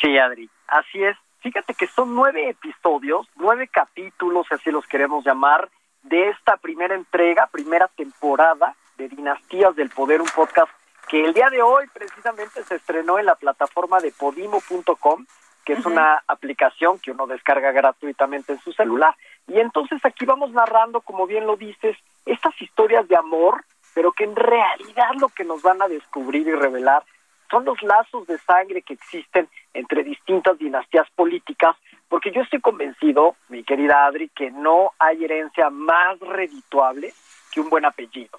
[0.00, 1.16] Sí, Adri, así es.
[1.40, 5.68] Fíjate que son nueve episodios, nueve capítulos, así los queremos llamar,
[6.04, 10.70] de esta primera entrega, primera temporada de Dinastías del Poder, un podcast
[11.08, 15.26] que el día de hoy precisamente se estrenó en la plataforma de podimo.com,
[15.64, 19.14] que es una aplicación que uno descarga gratuitamente en su celular.
[19.48, 23.64] Y entonces aquí vamos narrando, como bien lo dices, estas historias de amor,
[23.94, 27.02] pero que en realidad lo que nos van a descubrir y revelar
[27.50, 31.76] son los lazos de sangre que existen entre distintas dinastías políticas,
[32.08, 37.12] porque yo estoy convencido, mi querida Adri, que no hay herencia más redituable
[37.50, 38.38] que un buen apellido.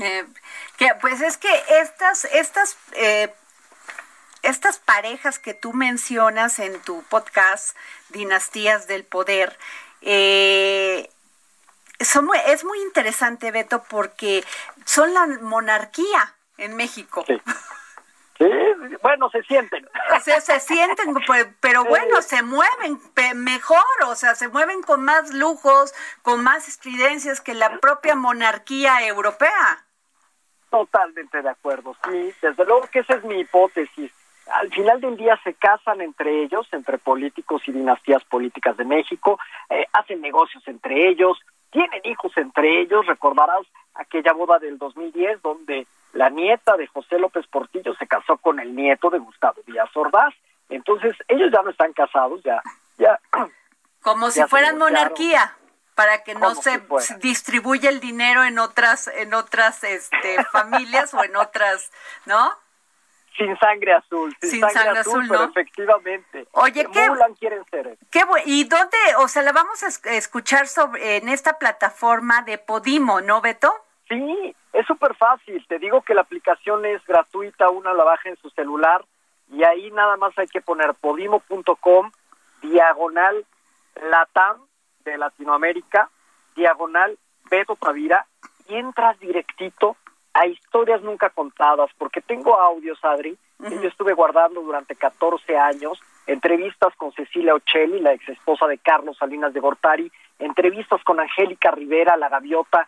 [0.00, 0.24] Eh,
[0.76, 1.48] que, pues es que
[1.80, 3.32] estas, estas, eh,
[4.42, 7.76] estas parejas que tú mencionas en tu podcast,
[8.10, 9.56] Dinastías del Poder,
[10.02, 11.08] eh,
[12.00, 14.44] son es muy interesante, Beto, porque
[14.84, 17.24] son la monarquía en México.
[17.26, 17.40] Sí.
[19.02, 19.86] bueno, se sienten.
[20.16, 22.98] O sea, se sienten, pues, pero bueno, se mueven
[23.36, 29.06] mejor, o sea, se mueven con más lujos, con más estridencias que la propia monarquía
[29.06, 29.84] europea.
[30.70, 34.12] Totalmente de acuerdo, sí, desde luego que esa es mi hipótesis.
[34.52, 39.38] Al final del día se casan entre ellos, entre políticos y dinastías políticas de México,
[39.70, 41.38] eh, hacen negocios entre ellos,
[41.70, 47.46] tienen hijos entre ellos, recordarás aquella boda del 2010 donde la nieta de José López
[47.46, 50.34] Portillo se casó con el nieto de Gustavo Díaz Ordaz.
[50.68, 52.62] Entonces, ellos ya no están casados, ya
[52.98, 53.20] ya
[54.02, 55.56] como si fueran monarquía
[55.94, 56.82] para que no se
[57.20, 61.92] distribuya el dinero en otras en otras este familias o en otras,
[62.24, 62.50] ¿no?
[63.36, 66.48] Sin sangre azul, sin, sangre, azul, pero efectivamente.
[66.52, 67.06] Oye, ¿qué,
[67.38, 67.98] quieren ser.
[68.10, 73.20] Qué ¿Y dónde, o sea, la vamos a escuchar sobre en esta plataforma de Podimo,
[73.20, 73.74] ¿no, Beto?
[74.08, 75.64] Sí, es súper fácil.
[75.66, 79.04] Te digo que la aplicación es gratuita, una la baja en su celular
[79.50, 82.10] y ahí nada más hay que poner podimo.com
[82.60, 83.46] diagonal
[84.10, 84.60] latam
[85.04, 86.10] de Latinoamérica,
[86.54, 87.16] diagonal
[87.50, 88.26] Beto Tavira
[88.68, 89.96] y entras directito
[90.34, 95.98] a historias nunca contadas, porque tengo audios, Adri, que yo estuve guardando durante 14 años,
[96.26, 101.70] entrevistas con Cecilia Ocelli, la ex esposa de Carlos Salinas de Gortari, entrevistas con Angélica
[101.70, 102.86] Rivera, la gaviota,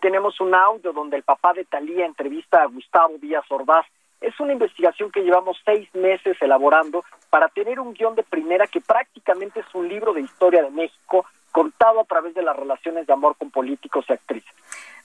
[0.00, 3.86] tenemos un audio donde el papá de Talía entrevista a Gustavo Díaz Ordaz.
[4.20, 8.80] Es una investigación que llevamos seis meses elaborando para tener un guion de primera que
[8.80, 13.12] prácticamente es un libro de historia de México contado a través de las relaciones de
[13.12, 14.52] amor con políticos y actrices.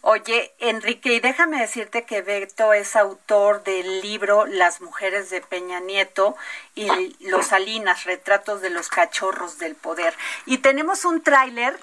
[0.02, 5.82] Oye, Enrique, y déjame decirte que Beto es autor del libro Las mujeres de Peña
[5.82, 6.38] Nieto
[6.74, 6.88] y
[7.30, 10.14] Los Salinas, retratos de los cachorros del poder.
[10.46, 11.78] Y tenemos un tráiler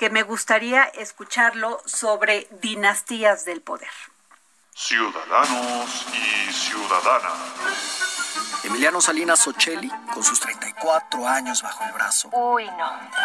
[0.00, 3.90] que me gustaría escucharlo sobre dinastías del poder.
[4.74, 8.09] Ciudadanos y ciudadanas.
[8.70, 12.28] Emiliano Salinas Ocelli, con sus 34 años bajo el brazo.
[12.28, 12.84] Uy, no.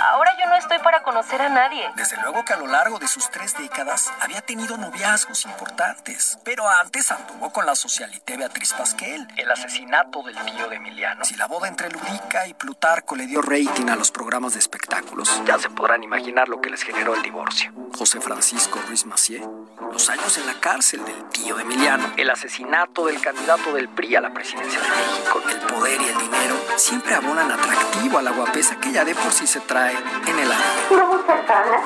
[0.10, 1.88] Ahora yo no estoy para conocer a nadie.
[1.96, 6.40] Desde luego que a lo largo de sus tres décadas había tenido noviazgos importantes.
[6.44, 9.28] Pero antes anduvo con la socialité Beatriz Pasquel.
[9.38, 11.24] El asesinato del tío de Emiliano.
[11.24, 15.30] Si la boda entre Ludica y Plutarco le dio rating a los programas de espectáculos,
[15.46, 17.72] ya se podrán imaginar lo que les generó el divorcio.
[17.96, 19.48] José Francisco Ruiz Macié.
[19.92, 22.12] Los años en la cárcel del tío de Emiliano.
[22.18, 26.18] El asesinato del candidato del PRI a la presidencia de México el poder y el
[26.18, 29.96] dinero siempre abonan atractivo a la guapesa que ya de por sí se trae
[30.28, 30.66] en el alma.
[30.92, 31.82] Era muy cercana,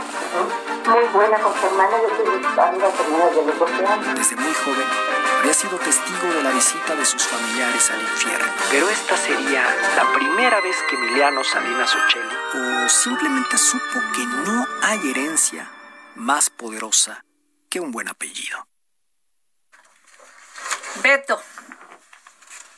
[0.87, 4.15] muy buena con su hermana, yo tuve hermanas de los 12 años.
[4.15, 4.85] Desde muy joven
[5.39, 8.51] había sido testigo de la visita de sus familiares al infierno.
[8.71, 9.63] Pero esta sería
[9.95, 15.71] la primera vez que Emiliano Salinas Ocelli o simplemente supo que no hay herencia
[16.15, 17.23] más poderosa
[17.69, 18.67] que un buen apellido.
[21.01, 21.41] Beto,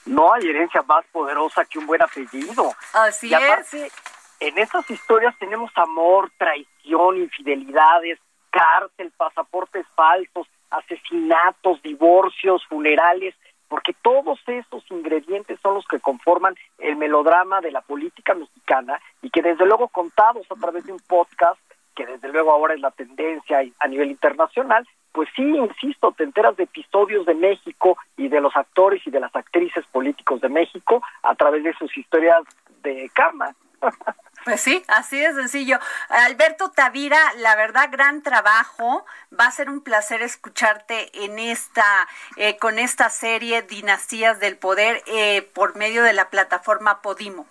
[0.06, 2.72] no hay herencia más poderosa que un buen apellido.
[2.94, 3.94] Así y aparte, es.
[4.40, 13.36] En estas historias tenemos amor, traición, infidelidades, cárcel, pasaportes falsos, asesinatos, divorcios, funerales,
[13.68, 19.30] porque todos esos ingredientes son los que conforman el melodrama de la política mexicana y
[19.30, 21.62] que desde luego contados a través de un podcast,
[21.96, 26.56] que desde luego ahora es la tendencia a nivel internacional, pues sí, insisto, te enteras
[26.58, 31.02] de episodios de México y de los actores y de las actrices políticos de México
[31.24, 32.44] a través de sus historias
[32.84, 33.54] de cama.
[34.44, 35.78] Pues sí, así de sencillo.
[36.10, 39.06] Alberto Tavira, la verdad, gran trabajo.
[39.40, 41.86] Va a ser un placer escucharte en esta,
[42.38, 47.46] eh, con esta serie Dinastías del Poder eh, por medio de la plataforma Podimo.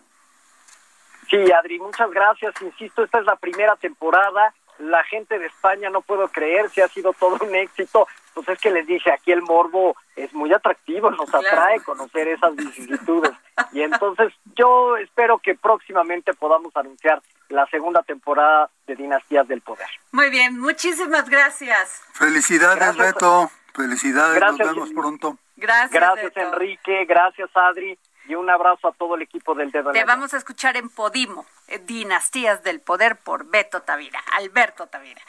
[1.28, 2.60] Sí, Adri, muchas gracias.
[2.60, 6.88] Insisto, esta es la primera temporada la gente de España no puedo creer si ha
[6.88, 8.06] sido todo un éxito.
[8.34, 12.54] Pues es que les dije, aquí el morbo es muy atractivo, nos atrae conocer esas
[12.56, 13.32] vicisitudes.
[13.72, 19.88] Y entonces yo espero que próximamente podamos anunciar la segunda temporada de Dinastías del Poder.
[20.12, 22.02] Muy bien, muchísimas gracias.
[22.12, 23.50] Felicidades, Beto.
[23.74, 25.38] Felicidades, nos vemos pronto.
[25.56, 25.90] Gracias.
[25.90, 27.04] Gracias, Enrique.
[27.04, 27.98] Gracias, Adri
[28.30, 29.90] y un abrazo a todo el equipo del Dedo.
[29.90, 35.20] Te vamos a escuchar en Podimo, eh, Dinastías del Poder por Beto Tavira, Alberto Tavira.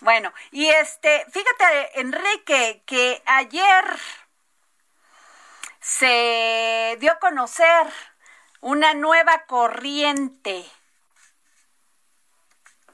[0.00, 3.84] Bueno, y este, fíjate, Enrique, que ayer
[5.80, 7.86] se dio a conocer
[8.60, 10.64] una nueva corriente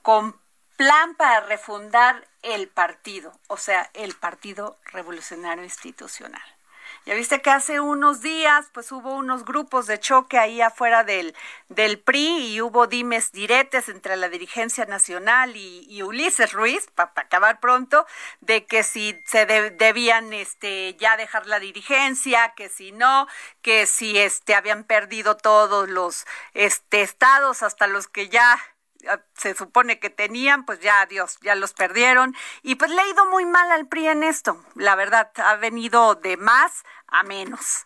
[0.02, 0.38] con
[0.76, 6.53] plan para refundar el partido, o sea, el Partido Revolucionario Institucional.
[7.06, 11.34] Ya viste que hace unos días pues hubo unos grupos de choque ahí afuera del,
[11.68, 17.60] del PRI y hubo dimes diretes entre la dirigencia nacional y, Ulises Ruiz, para acabar
[17.60, 18.06] pronto,
[18.40, 23.26] de que si se debían este, ya dejar la dirigencia, que si no,
[23.60, 28.58] que si este, habían perdido todos los este, estados, hasta los que ya
[29.34, 32.34] se supone que tenían, pues ya Dios, ya los perdieron.
[32.62, 34.62] Y pues le ha ido muy mal al PRI en esto.
[34.74, 37.84] La verdad, ha venido de más a menos.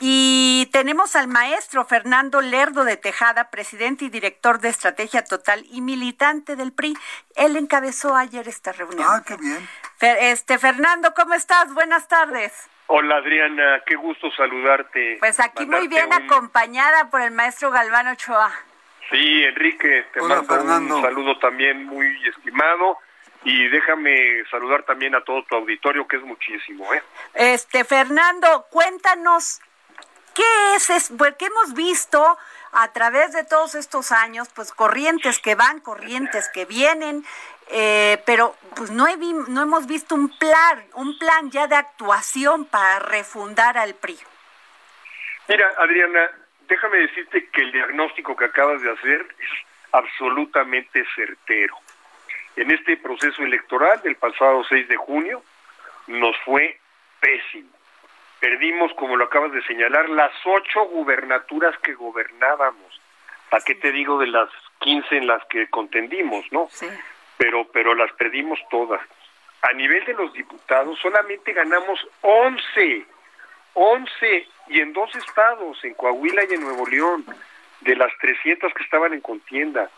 [0.00, 5.82] Y tenemos al maestro Fernando Lerdo de Tejada, presidente y director de Estrategia Total y
[5.82, 6.96] militante del PRI.
[7.36, 9.06] Él encabezó ayer esta reunión.
[9.08, 9.68] Ah, qué bien.
[10.00, 11.72] Este Fernando, ¿cómo estás?
[11.72, 12.52] Buenas tardes.
[12.88, 15.16] Hola Adriana, qué gusto saludarte.
[15.20, 18.52] Pues aquí muy bien acompañada por el maestro Galván Ochoa.
[19.10, 22.98] Sí, Enrique, te mando un saludo también muy estimado
[23.44, 27.02] y déjame saludar también a todo tu auditorio que es muchísimo, ¿eh?
[27.34, 29.60] Este Fernando, cuéntanos
[30.34, 32.38] qué es, es porque hemos visto
[32.72, 37.24] a través de todos estos años, pues corrientes que van, corrientes que vienen,
[37.70, 42.64] eh, pero pues no, he no hemos visto un plan, un plan ya de actuación
[42.64, 44.18] para refundar al PRI.
[45.48, 46.30] Mira, Adriana,
[46.68, 49.50] déjame decirte que el diagnóstico que acabas de hacer es
[49.92, 51.76] absolutamente certero.
[52.56, 55.42] En este proceso electoral del pasado 6 de junio
[56.06, 56.78] nos fue
[57.20, 57.70] pésimo.
[58.40, 63.00] Perdimos, como lo acabas de señalar, las ocho gubernaturas que gobernábamos.
[63.50, 64.50] ¿A qué te digo de las
[64.80, 66.68] 15 en las que contendimos, no?
[66.70, 66.88] Sí.
[67.38, 69.00] Pero, pero las perdimos todas.
[69.62, 73.06] A nivel de los diputados solamente ganamos 11
[73.74, 77.24] 11 y en dos estados, en Coahuila y en Nuevo León,
[77.80, 79.90] de las 300 que estaban en contienda.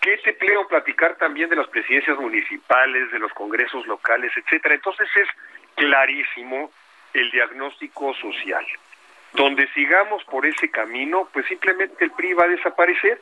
[0.00, 4.76] ¿Qué te pleo platicar también de las presidencias municipales, de los congresos locales, etcétera?
[4.76, 5.28] Entonces es
[5.74, 6.70] clarísimo
[7.12, 8.64] el diagnóstico social.
[9.32, 13.20] Donde sigamos por ese camino, pues simplemente el PRI va a desaparecer.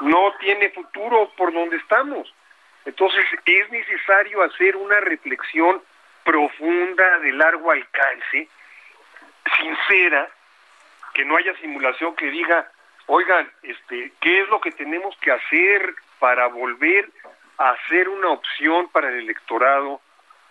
[0.00, 2.34] No tiene futuro por donde estamos.
[2.84, 5.80] Entonces es necesario hacer una reflexión
[6.24, 8.48] profunda, de largo alcance,
[9.56, 10.28] sincera,
[11.14, 12.70] que no haya simulación que diga,
[13.06, 17.10] oigan, este, ¿qué es lo que tenemos que hacer para volver
[17.58, 20.00] a ser una opción para el electorado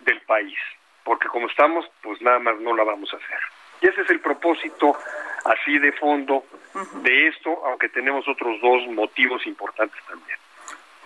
[0.00, 0.58] del país?
[1.04, 3.40] Porque como estamos, pues nada más no la vamos a hacer.
[3.80, 4.96] Y ese es el propósito
[5.44, 6.44] así de fondo
[7.02, 10.38] de esto, aunque tenemos otros dos motivos importantes también.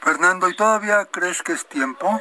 [0.00, 2.20] Fernando, ¿y todavía crees que es tiempo?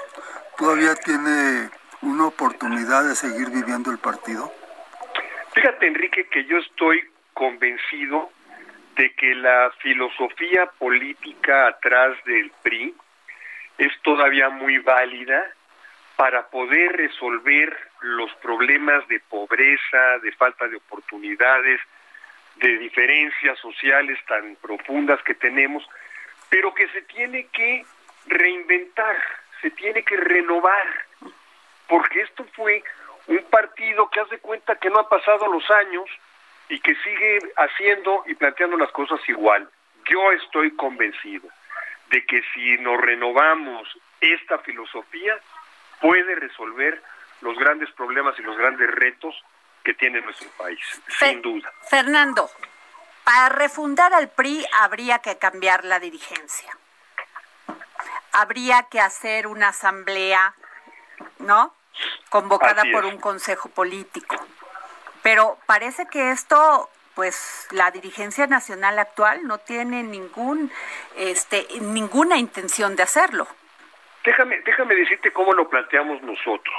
[0.57, 1.69] ¿Todavía tiene
[2.01, 4.53] una oportunidad de seguir viviendo el partido?
[5.53, 8.31] Fíjate, Enrique, que yo estoy convencido
[8.95, 12.95] de que la filosofía política atrás del PRI
[13.77, 15.51] es todavía muy válida
[16.15, 21.79] para poder resolver los problemas de pobreza, de falta de oportunidades,
[22.55, 25.87] de diferencias sociales tan profundas que tenemos,
[26.49, 27.85] pero que se tiene que
[28.27, 29.17] reinventar,
[29.61, 30.87] se tiene que renovar,
[31.87, 32.83] porque esto fue
[33.27, 36.09] un partido que hace cuenta que no ha pasado los años
[36.69, 39.69] y que sigue haciendo y planteando las cosas igual.
[40.09, 41.47] Yo estoy convencido
[42.09, 43.87] de que si nos renovamos
[44.19, 45.37] esta filosofía,
[46.01, 47.01] puede resolver
[47.41, 49.35] los grandes problemas y los grandes retos
[49.83, 50.79] que tiene nuestro país,
[51.19, 51.71] sin duda.
[51.89, 52.49] Fernando,
[53.23, 56.77] para refundar al PRI habría que cambiar la dirigencia.
[58.31, 60.55] Habría que hacer una asamblea,
[61.39, 61.73] ¿no?
[62.29, 64.35] Convocada por un consejo político.
[65.21, 70.71] Pero parece que esto pues la dirigencia nacional actual no tiene ningún
[71.15, 73.47] este ninguna intención de hacerlo.
[74.23, 76.75] Déjame déjame decirte cómo lo planteamos nosotros.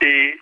[0.00, 0.38] Eh,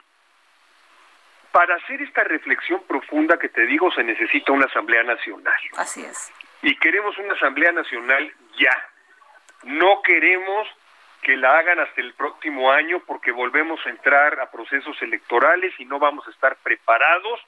[1.53, 5.55] para hacer esta reflexión profunda que te digo se necesita una asamblea nacional.
[5.76, 6.32] Así es.
[6.62, 8.90] Y queremos una asamblea nacional ya.
[9.64, 10.66] No queremos
[11.24, 15.86] que la hagan hasta el próximo año porque volvemos a entrar a procesos electorales y
[15.86, 17.40] no vamos a estar preparados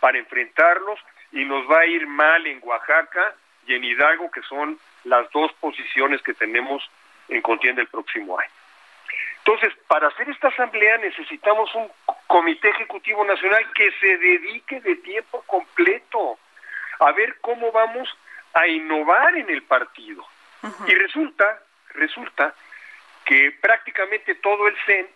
[0.00, 0.98] para enfrentarlos
[1.30, 3.34] y nos va a ir mal en Oaxaca
[3.66, 6.82] y en Hidalgo, que son las dos posiciones que tenemos
[7.28, 8.50] en contienda el próximo año.
[9.44, 11.88] Entonces, para hacer esta asamblea necesitamos un
[12.26, 16.38] comité ejecutivo nacional que se dedique de tiempo completo
[16.98, 18.08] a ver cómo vamos
[18.54, 20.26] a innovar en el partido.
[20.86, 21.62] Y resulta,
[21.94, 22.54] resulta
[23.28, 25.06] que prácticamente todo el CEN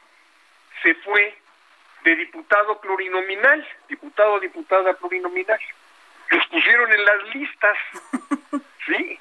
[0.82, 1.34] se fue
[2.04, 5.58] de diputado plurinominal, diputado diputada plurinominal.
[6.28, 7.78] Los pusieron en las listas,
[8.86, 9.18] ¿sí?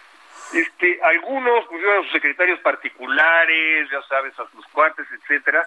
[0.54, 5.66] este, algunos pusieron a sus secretarios particulares, ya sabes, a sus cuates, etcétera,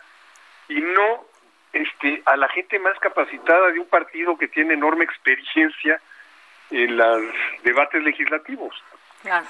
[0.69, 1.25] y no
[1.73, 5.99] este, a la gente más capacitada de un partido que tiene enorme experiencia
[6.71, 7.23] en los
[7.63, 8.75] debates legislativos.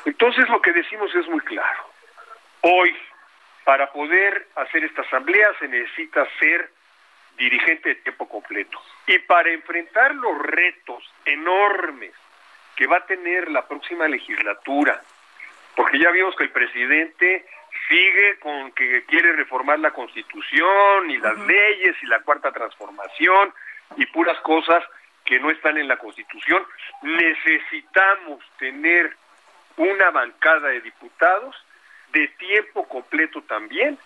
[0.05, 1.91] Entonces lo que decimos es muy claro.
[2.61, 2.97] Hoy,
[3.65, 6.71] para poder hacer esta asamblea se necesita ser
[7.37, 8.81] dirigente de tiempo completo.
[9.07, 12.13] Y para enfrentar los retos enormes
[12.77, 15.01] que va a tener la próxima legislatura,
[15.75, 17.47] porque ya vimos que el presidente
[17.89, 23.53] sigue con que quiere reformar la constitución y las leyes y la cuarta transformación
[23.97, 24.85] y puras cosas
[25.25, 26.65] que no están en la constitución.
[27.03, 29.17] Necesitamos tener
[29.77, 31.57] una bancada de diputados
[32.15, 33.99] de tiempo completo también,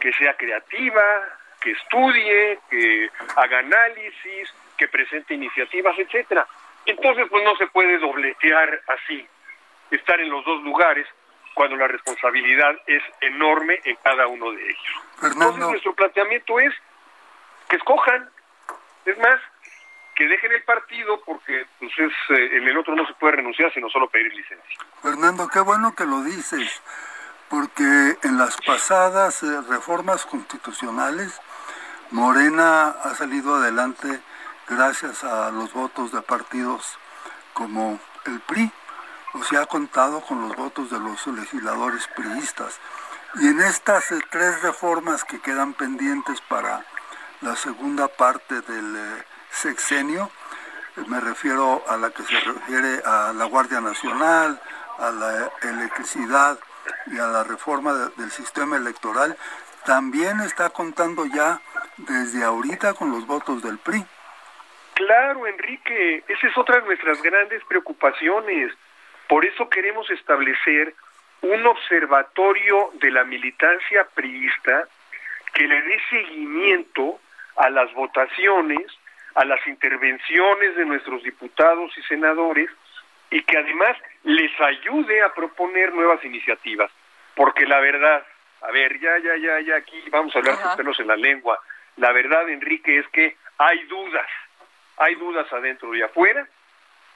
[0.00, 1.02] que sea creativa,
[1.60, 6.46] que estudie, que haga análisis, que presente iniciativas, etcétera.
[6.84, 9.26] Entonces, pues no se puede dobletear así,
[9.90, 11.06] estar en los dos lugares
[11.54, 15.02] cuando la responsabilidad es enorme en cada uno de ellos.
[15.22, 16.74] Entonces, nuestro planteamiento es
[17.68, 18.28] que escojan,
[19.06, 19.40] es más,
[20.14, 23.72] que dejen el partido porque pues es, eh, en el otro no se puede renunciar
[23.72, 24.78] sino solo pedir licencia.
[25.02, 26.82] Fernando, qué bueno que lo dices,
[27.48, 31.40] porque en las pasadas eh, reformas constitucionales
[32.10, 34.22] Morena ha salido adelante
[34.68, 36.98] gracias a los votos de partidos
[37.52, 38.70] como el PRI,
[39.32, 42.78] o sea, ha contado con los votos de los legisladores priistas.
[43.36, 46.84] Y en estas eh, tres reformas que quedan pendientes para
[47.40, 50.30] la segunda parte del eh, sexenio,
[51.08, 54.60] me refiero a la que se refiere a la Guardia Nacional,
[54.98, 56.58] a la electricidad
[57.06, 59.36] y a la reforma del sistema electoral,
[59.84, 61.60] también está contando ya
[61.96, 64.04] desde ahorita con los votos del PRI.
[64.94, 68.72] Claro, Enrique, esa es otra de nuestras grandes preocupaciones.
[69.28, 70.94] Por eso queremos establecer
[71.42, 74.88] un observatorio de la militancia priista
[75.52, 77.20] que le dé seguimiento
[77.56, 78.86] a las votaciones,
[79.34, 82.70] a las intervenciones de nuestros diputados y senadores
[83.30, 86.90] y que además les ayude a proponer nuevas iniciativas.
[87.34, 88.24] Porque la verdad,
[88.62, 91.60] a ver, ya, ya, ya, ya, aquí vamos a hablar con pelos en la lengua.
[91.96, 94.26] La verdad, Enrique, es que hay dudas,
[94.98, 96.46] hay dudas adentro y afuera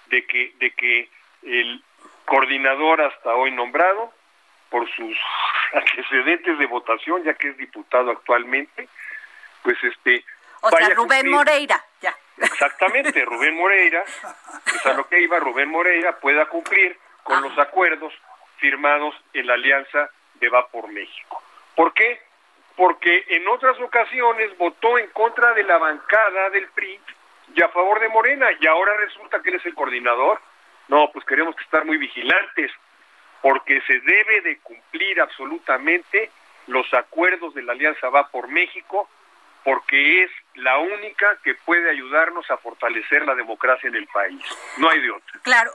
[0.06, 1.08] de que, de que
[1.42, 1.82] el
[2.24, 4.12] coordinador hasta hoy nombrado,
[4.70, 5.16] por sus
[5.72, 8.88] antecedentes de votación, ya que es diputado actualmente,
[9.62, 10.24] pues este...
[10.60, 12.14] O sea, Rubén Moreira, ya.
[12.40, 14.04] Exactamente, Rubén Moreira,
[14.64, 18.12] pues a lo que iba Rubén Moreira, pueda cumplir con los acuerdos
[18.58, 21.42] firmados en la alianza de Va por México.
[21.74, 22.20] ¿Por qué?
[22.76, 27.00] Porque en otras ocasiones votó en contra de la bancada del PRI
[27.54, 30.40] y a favor de Morena, y ahora resulta que él es el coordinador.
[30.88, 32.70] No, pues queremos que estar muy vigilantes,
[33.42, 36.30] porque se debe de cumplir absolutamente
[36.66, 39.08] los acuerdos de la Alianza Va por México,
[39.68, 44.40] porque es la única que puede ayudarnos a fortalecer la democracia en el país.
[44.78, 45.40] No hay de otra.
[45.42, 45.70] Claro,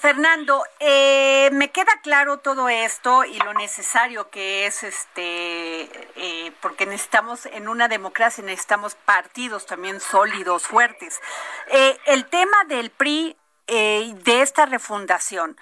[0.00, 5.82] Fernando, eh, me queda claro todo esto y lo necesario que es, este,
[6.16, 11.20] eh, porque necesitamos en una democracia necesitamos partidos también sólidos, fuertes.
[11.70, 15.58] Eh, el tema del PRI de esta refundación.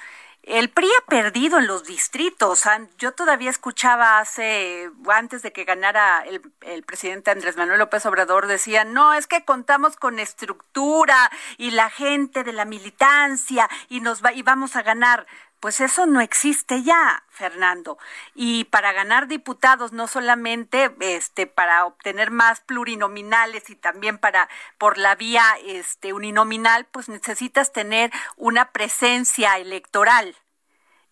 [0.47, 2.65] El PRI ha perdido en los distritos.
[2.99, 6.23] Yo todavía escuchaba hace, antes de que ganara
[6.61, 11.89] el, presidente Andrés Manuel López Obrador, decía, no, es que contamos con estructura y la
[11.89, 15.27] gente de la militancia y nos va, y vamos a ganar.
[15.65, 17.97] Pues eso no existe ya, Fernando.
[18.35, 24.99] Y para ganar diputados, no solamente este, para obtener más plurinominales y también para por
[24.99, 30.37] la vía este, uninominal, pues necesitas tener una presencia electoral.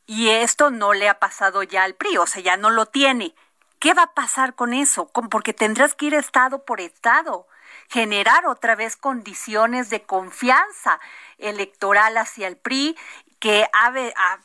[0.05, 3.35] Y esto no le ha pasado ya al PRI, o sea, ya no lo tiene.
[3.79, 5.11] ¿Qué va a pasar con eso?
[5.31, 7.47] Porque tendrás que ir estado por estado,
[7.89, 11.01] generar otra vez condiciones de confianza
[11.39, 12.99] electoral hacia el PRI
[13.43, 13.93] que ha,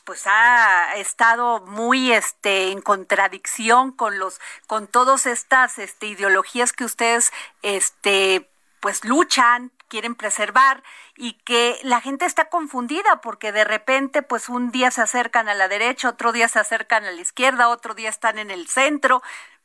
[0.06, 6.84] pues ha estado muy este en contradicción con los con todas estas este, ideologías que
[6.84, 7.32] ustedes
[7.62, 10.82] este pues luchan quieren preservar
[11.16, 15.54] y que la gente está confundida porque de repente pues un día se acercan a
[15.54, 19.22] la derecha, otro día se acercan a la izquierda, otro día están en el centro.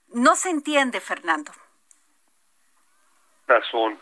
[0.09, 1.53] No se entiende, Fernando.
[3.47, 3.99] Razón.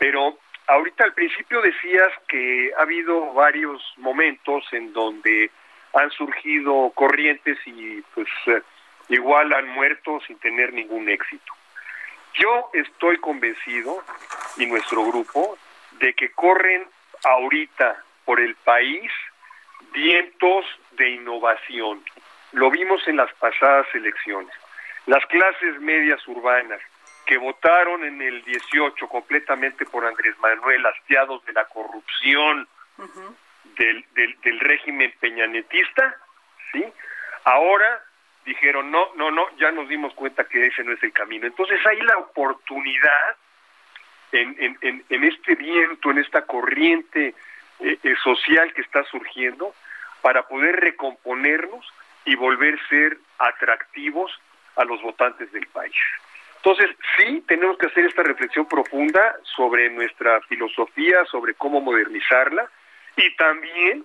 [0.00, 0.36] Pero
[0.68, 5.50] ahorita al principio decías que ha habido varios momentos en donde
[5.94, 8.62] han surgido corrientes y pues eh,
[9.08, 11.52] igual han muerto sin tener ningún éxito.
[12.34, 14.04] Yo estoy convencido,
[14.58, 15.58] y nuestro grupo,
[15.92, 16.86] de que corren
[17.24, 19.10] ahorita por el país
[19.92, 22.04] vientos de innovación.
[22.52, 24.54] Lo vimos en las pasadas elecciones.
[25.06, 26.80] Las clases medias urbanas
[27.28, 32.66] que votaron en el 18 completamente por Andrés Manuel, hastiados de la corrupción
[33.76, 36.16] del, del, régimen peñanetista,
[36.72, 36.82] ¿sí?
[37.44, 38.02] Ahora
[38.46, 41.46] dijeron, no, no, no, ya nos dimos cuenta que ese no es el camino.
[41.46, 43.36] Entonces hay la oportunidad
[44.32, 47.34] en, en, en, este viento, en esta corriente
[47.80, 49.74] eh, eh, social que está surgiendo,
[50.22, 51.86] para poder recomponernos
[52.24, 54.32] y volver a ser atractivos
[54.76, 55.94] a los votantes del país.
[56.58, 62.68] Entonces, sí, tenemos que hacer esta reflexión profunda sobre nuestra filosofía, sobre cómo modernizarla
[63.16, 64.04] y también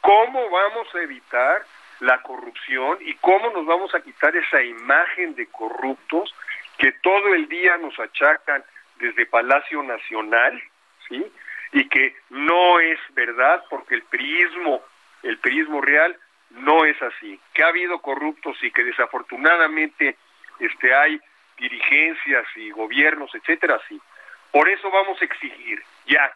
[0.00, 1.64] cómo vamos a evitar
[2.00, 6.34] la corrupción y cómo nos vamos a quitar esa imagen de corruptos
[6.78, 8.64] que todo el día nos achacan
[8.98, 10.62] desde Palacio Nacional,
[11.08, 11.24] ¿sí?
[11.72, 14.82] Y que no es verdad porque el prismo,
[15.22, 16.16] el prismo real
[16.50, 17.38] no es así.
[17.52, 20.16] Que ha habido corruptos y que desafortunadamente
[20.58, 21.20] este hay
[21.60, 24.00] dirigencias y gobiernos, etcétera, sí.
[24.50, 26.34] Por eso vamos a exigir ya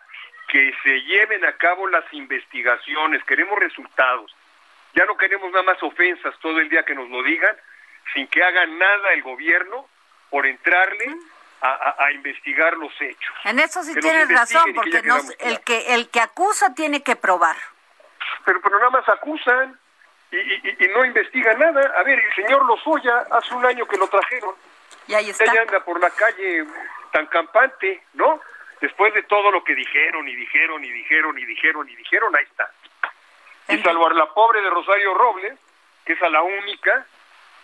[0.49, 4.35] que se lleven a cabo las investigaciones, queremos resultados.
[4.95, 7.57] Ya no queremos nada más ofensas todo el día que nos lo digan,
[8.13, 9.89] sin que hagan nada el gobierno
[10.31, 11.17] por entrarle
[11.61, 13.35] a, investigar los hechos.
[13.45, 15.03] En eso sí tienes razón, porque
[15.39, 17.57] el que el que acusa tiene que probar.
[18.45, 19.79] Pero, pero nada más acusan
[20.31, 20.37] y,
[20.85, 21.95] y, no investigan nada.
[21.99, 24.55] A ver, el señor Lozoya, hace un año que lo trajeron,
[25.07, 25.45] y ahí está.
[25.45, 26.65] Ella anda por la calle
[27.13, 28.41] tan campante, ¿no?
[28.81, 32.45] Después de todo lo que dijeron y dijeron y dijeron y dijeron y dijeron, ahí
[32.45, 32.71] está.
[33.69, 35.59] Y salvar la pobre de Rosario Robles,
[36.05, 37.07] que es a la única,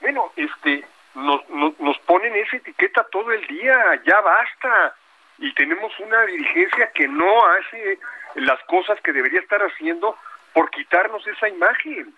[0.00, 0.84] bueno, este,
[1.14, 4.96] nos, nos, nos ponen esa etiqueta todo el día, ya basta.
[5.38, 7.98] Y tenemos una dirigencia que no hace
[8.34, 10.16] las cosas que debería estar haciendo
[10.52, 12.14] por quitarnos esa imagen.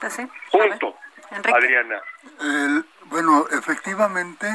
[0.00, 0.18] Pues
[0.50, 0.96] Punto.
[1.30, 2.02] Adriana.
[3.06, 4.48] Bueno, efectivamente,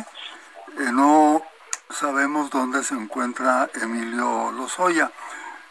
[0.79, 1.41] eh, no
[1.89, 5.11] sabemos dónde se encuentra Emilio Lozoya.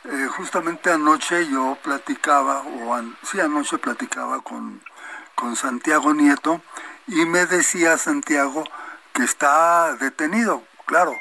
[0.05, 4.81] Eh, justamente anoche yo platicaba, o sí, anoche platicaba con,
[5.35, 6.61] con Santiago Nieto
[7.09, 8.65] y me decía Santiago
[9.13, 10.63] que está detenido.
[10.87, 11.13] Claro,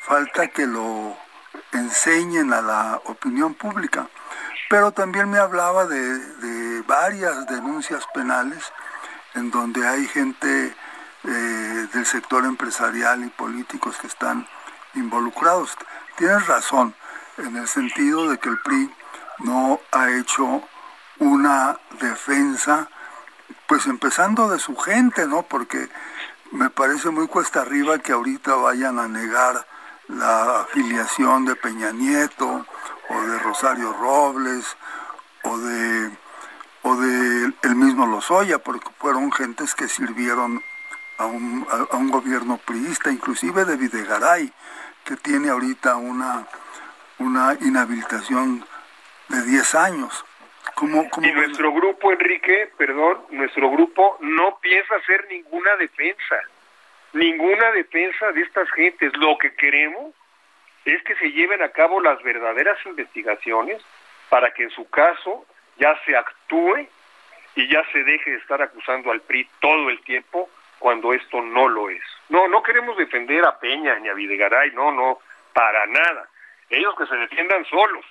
[0.00, 1.16] falta que lo
[1.72, 4.08] enseñen a la opinión pública.
[4.70, 8.72] Pero también me hablaba de, de varias denuncias penales
[9.34, 10.74] en donde hay gente
[11.24, 14.46] eh, del sector empresarial y políticos que están
[14.94, 15.76] involucrados.
[16.16, 16.94] Tienes razón,
[17.38, 18.90] en el sentido de que el PRI
[19.38, 20.62] no ha hecho
[21.18, 22.88] una defensa,
[23.66, 25.42] pues empezando de su gente, ¿no?
[25.42, 25.88] Porque
[26.50, 29.66] me parece muy cuesta arriba que ahorita vayan a negar
[30.08, 32.66] la afiliación de Peña Nieto
[33.08, 34.76] o de Rosario Robles
[35.44, 36.18] o de
[36.82, 40.62] o de el mismo Lozoya, porque fueron gentes que sirvieron
[41.18, 44.52] a un, a, un gobierno priista, inclusive de Videgaray,
[45.04, 46.46] que tiene ahorita una,
[47.18, 48.64] una inhabilitación
[49.28, 50.24] de 10 años.
[50.74, 56.40] ¿Cómo, y nuestro grupo, Enrique, perdón, nuestro grupo no piensa hacer ninguna defensa,
[57.12, 59.12] ninguna defensa de estas gentes.
[59.16, 60.14] Lo que queremos
[60.84, 63.82] es que se lleven a cabo las verdaderas investigaciones
[64.28, 65.44] para que en su caso
[65.76, 66.88] ya se actúe
[67.54, 70.48] y ya se deje de estar acusando al PRI todo el tiempo
[70.82, 72.02] cuando esto no lo es.
[72.28, 75.20] No, no queremos defender a Peña ni a Videgaray, no, no,
[75.52, 76.28] para nada.
[76.68, 78.04] Ellos que se defiendan solos.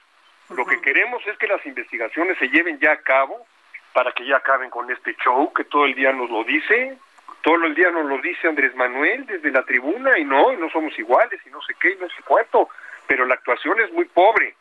[0.49, 3.45] Lo que queremos es que las investigaciones se lleven ya a cabo
[3.93, 6.97] para que ya acaben con este show que todo el día nos lo dice,
[7.41, 10.69] todo el día nos lo dice Andrés Manuel desde la tribuna y no, y no
[10.69, 12.69] somos iguales y no sé qué y no sé cuánto,
[13.05, 14.55] pero la actuación es muy pobre.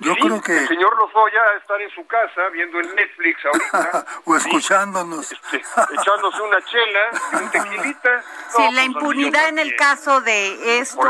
[0.00, 0.56] Yo creo que...
[0.56, 4.06] El señor Lozoya estar en su casa viendo el Netflix ahorita.
[4.24, 5.30] o escuchándonos.
[5.30, 8.22] Este, echándose una chela, un tequilita.
[8.48, 11.06] sí, la pues, impunidad en el caso de esto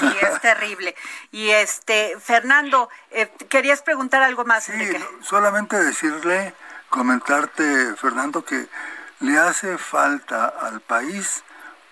[0.00, 0.96] sí es terrible.
[1.30, 4.64] Y este, Fernando, eh, querías preguntar algo más.
[4.64, 6.54] Sí, solamente decirle,
[6.88, 8.66] comentarte, Fernando, que
[9.20, 11.44] le hace falta al país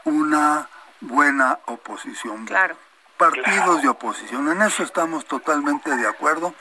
[0.04, 0.68] una
[1.00, 2.46] buena oposición.
[2.46, 2.76] Claro
[3.16, 4.50] partidos de oposición.
[4.50, 6.54] En eso estamos totalmente de acuerdo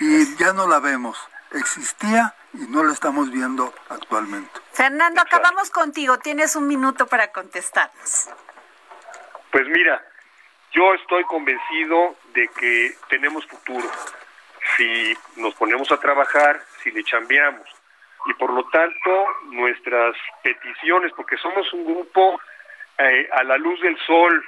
[0.00, 1.18] y ya no la vemos.
[1.52, 4.50] Existía y no la estamos viendo actualmente.
[4.72, 6.18] Fernando, acabamos contigo.
[6.18, 8.28] Tienes un minuto para contestarnos.
[9.50, 10.02] Pues mira,
[10.72, 13.88] yo estoy convencido de que tenemos futuro
[14.76, 17.66] si nos ponemos a trabajar, si le chambeamos.
[18.26, 22.40] Y por lo tanto, nuestras peticiones, porque somos un grupo
[22.98, 24.44] eh, a la luz del sol,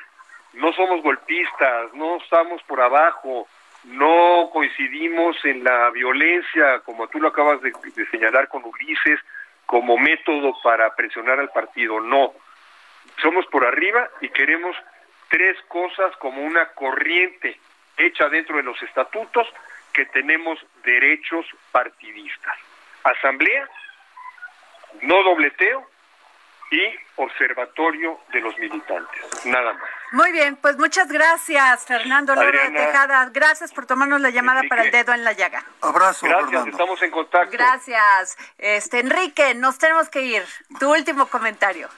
[0.55, 3.49] no somos golpistas, no estamos por abajo,
[3.85, 7.73] no coincidimos en la violencia, como tú lo acabas de,
[8.11, 9.21] señalar con Ulises,
[9.67, 12.33] como método para presionar al partido, no.
[13.23, 14.77] Somos por arriba y queremos
[15.29, 17.59] tres cosas como una corriente
[17.97, 19.47] hecha dentro de los estatutos
[19.93, 22.57] que tenemos derechos partidistas.
[23.05, 23.69] Asamblea,
[25.03, 25.87] no dobleteo
[26.71, 26.83] y
[27.17, 29.47] observatorio de los militantes.
[29.47, 29.91] Nada más.
[30.13, 32.87] Muy bien, pues muchas gracias, Fernando Laura Adriana.
[32.87, 33.25] Tejada.
[33.33, 34.69] Gracias por tomarnos la llamada Enrique.
[34.71, 35.63] para el dedo en la llaga.
[35.83, 36.71] Abrazo, Gracias, Fernando.
[36.71, 37.51] estamos en contacto.
[37.53, 38.37] Gracias.
[38.57, 40.45] Este Enrique, nos tenemos que ir.
[40.79, 41.89] Tu último comentario.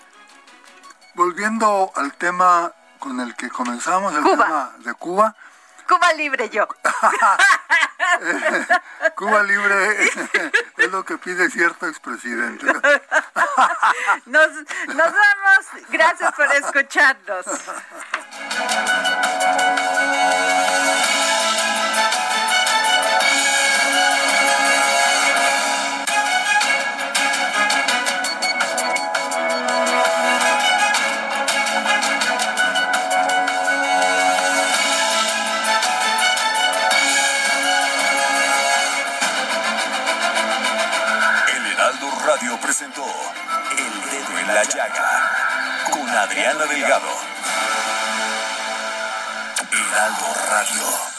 [1.14, 4.44] Volviendo al tema con el que comenzamos, el Cuba.
[4.46, 5.34] tema de Cuba.
[5.88, 6.66] Cuba libre yo.
[9.16, 10.04] Cuba libre
[10.76, 12.66] es lo que pide cierto expresidente.
[14.26, 14.50] Nos,
[14.88, 15.66] nos vamos.
[15.90, 17.46] Gracias por escucharnos.
[42.80, 47.10] presentó El Dedo en la Llaga con Adriana Delgado.
[49.70, 51.09] Heraldo Radio.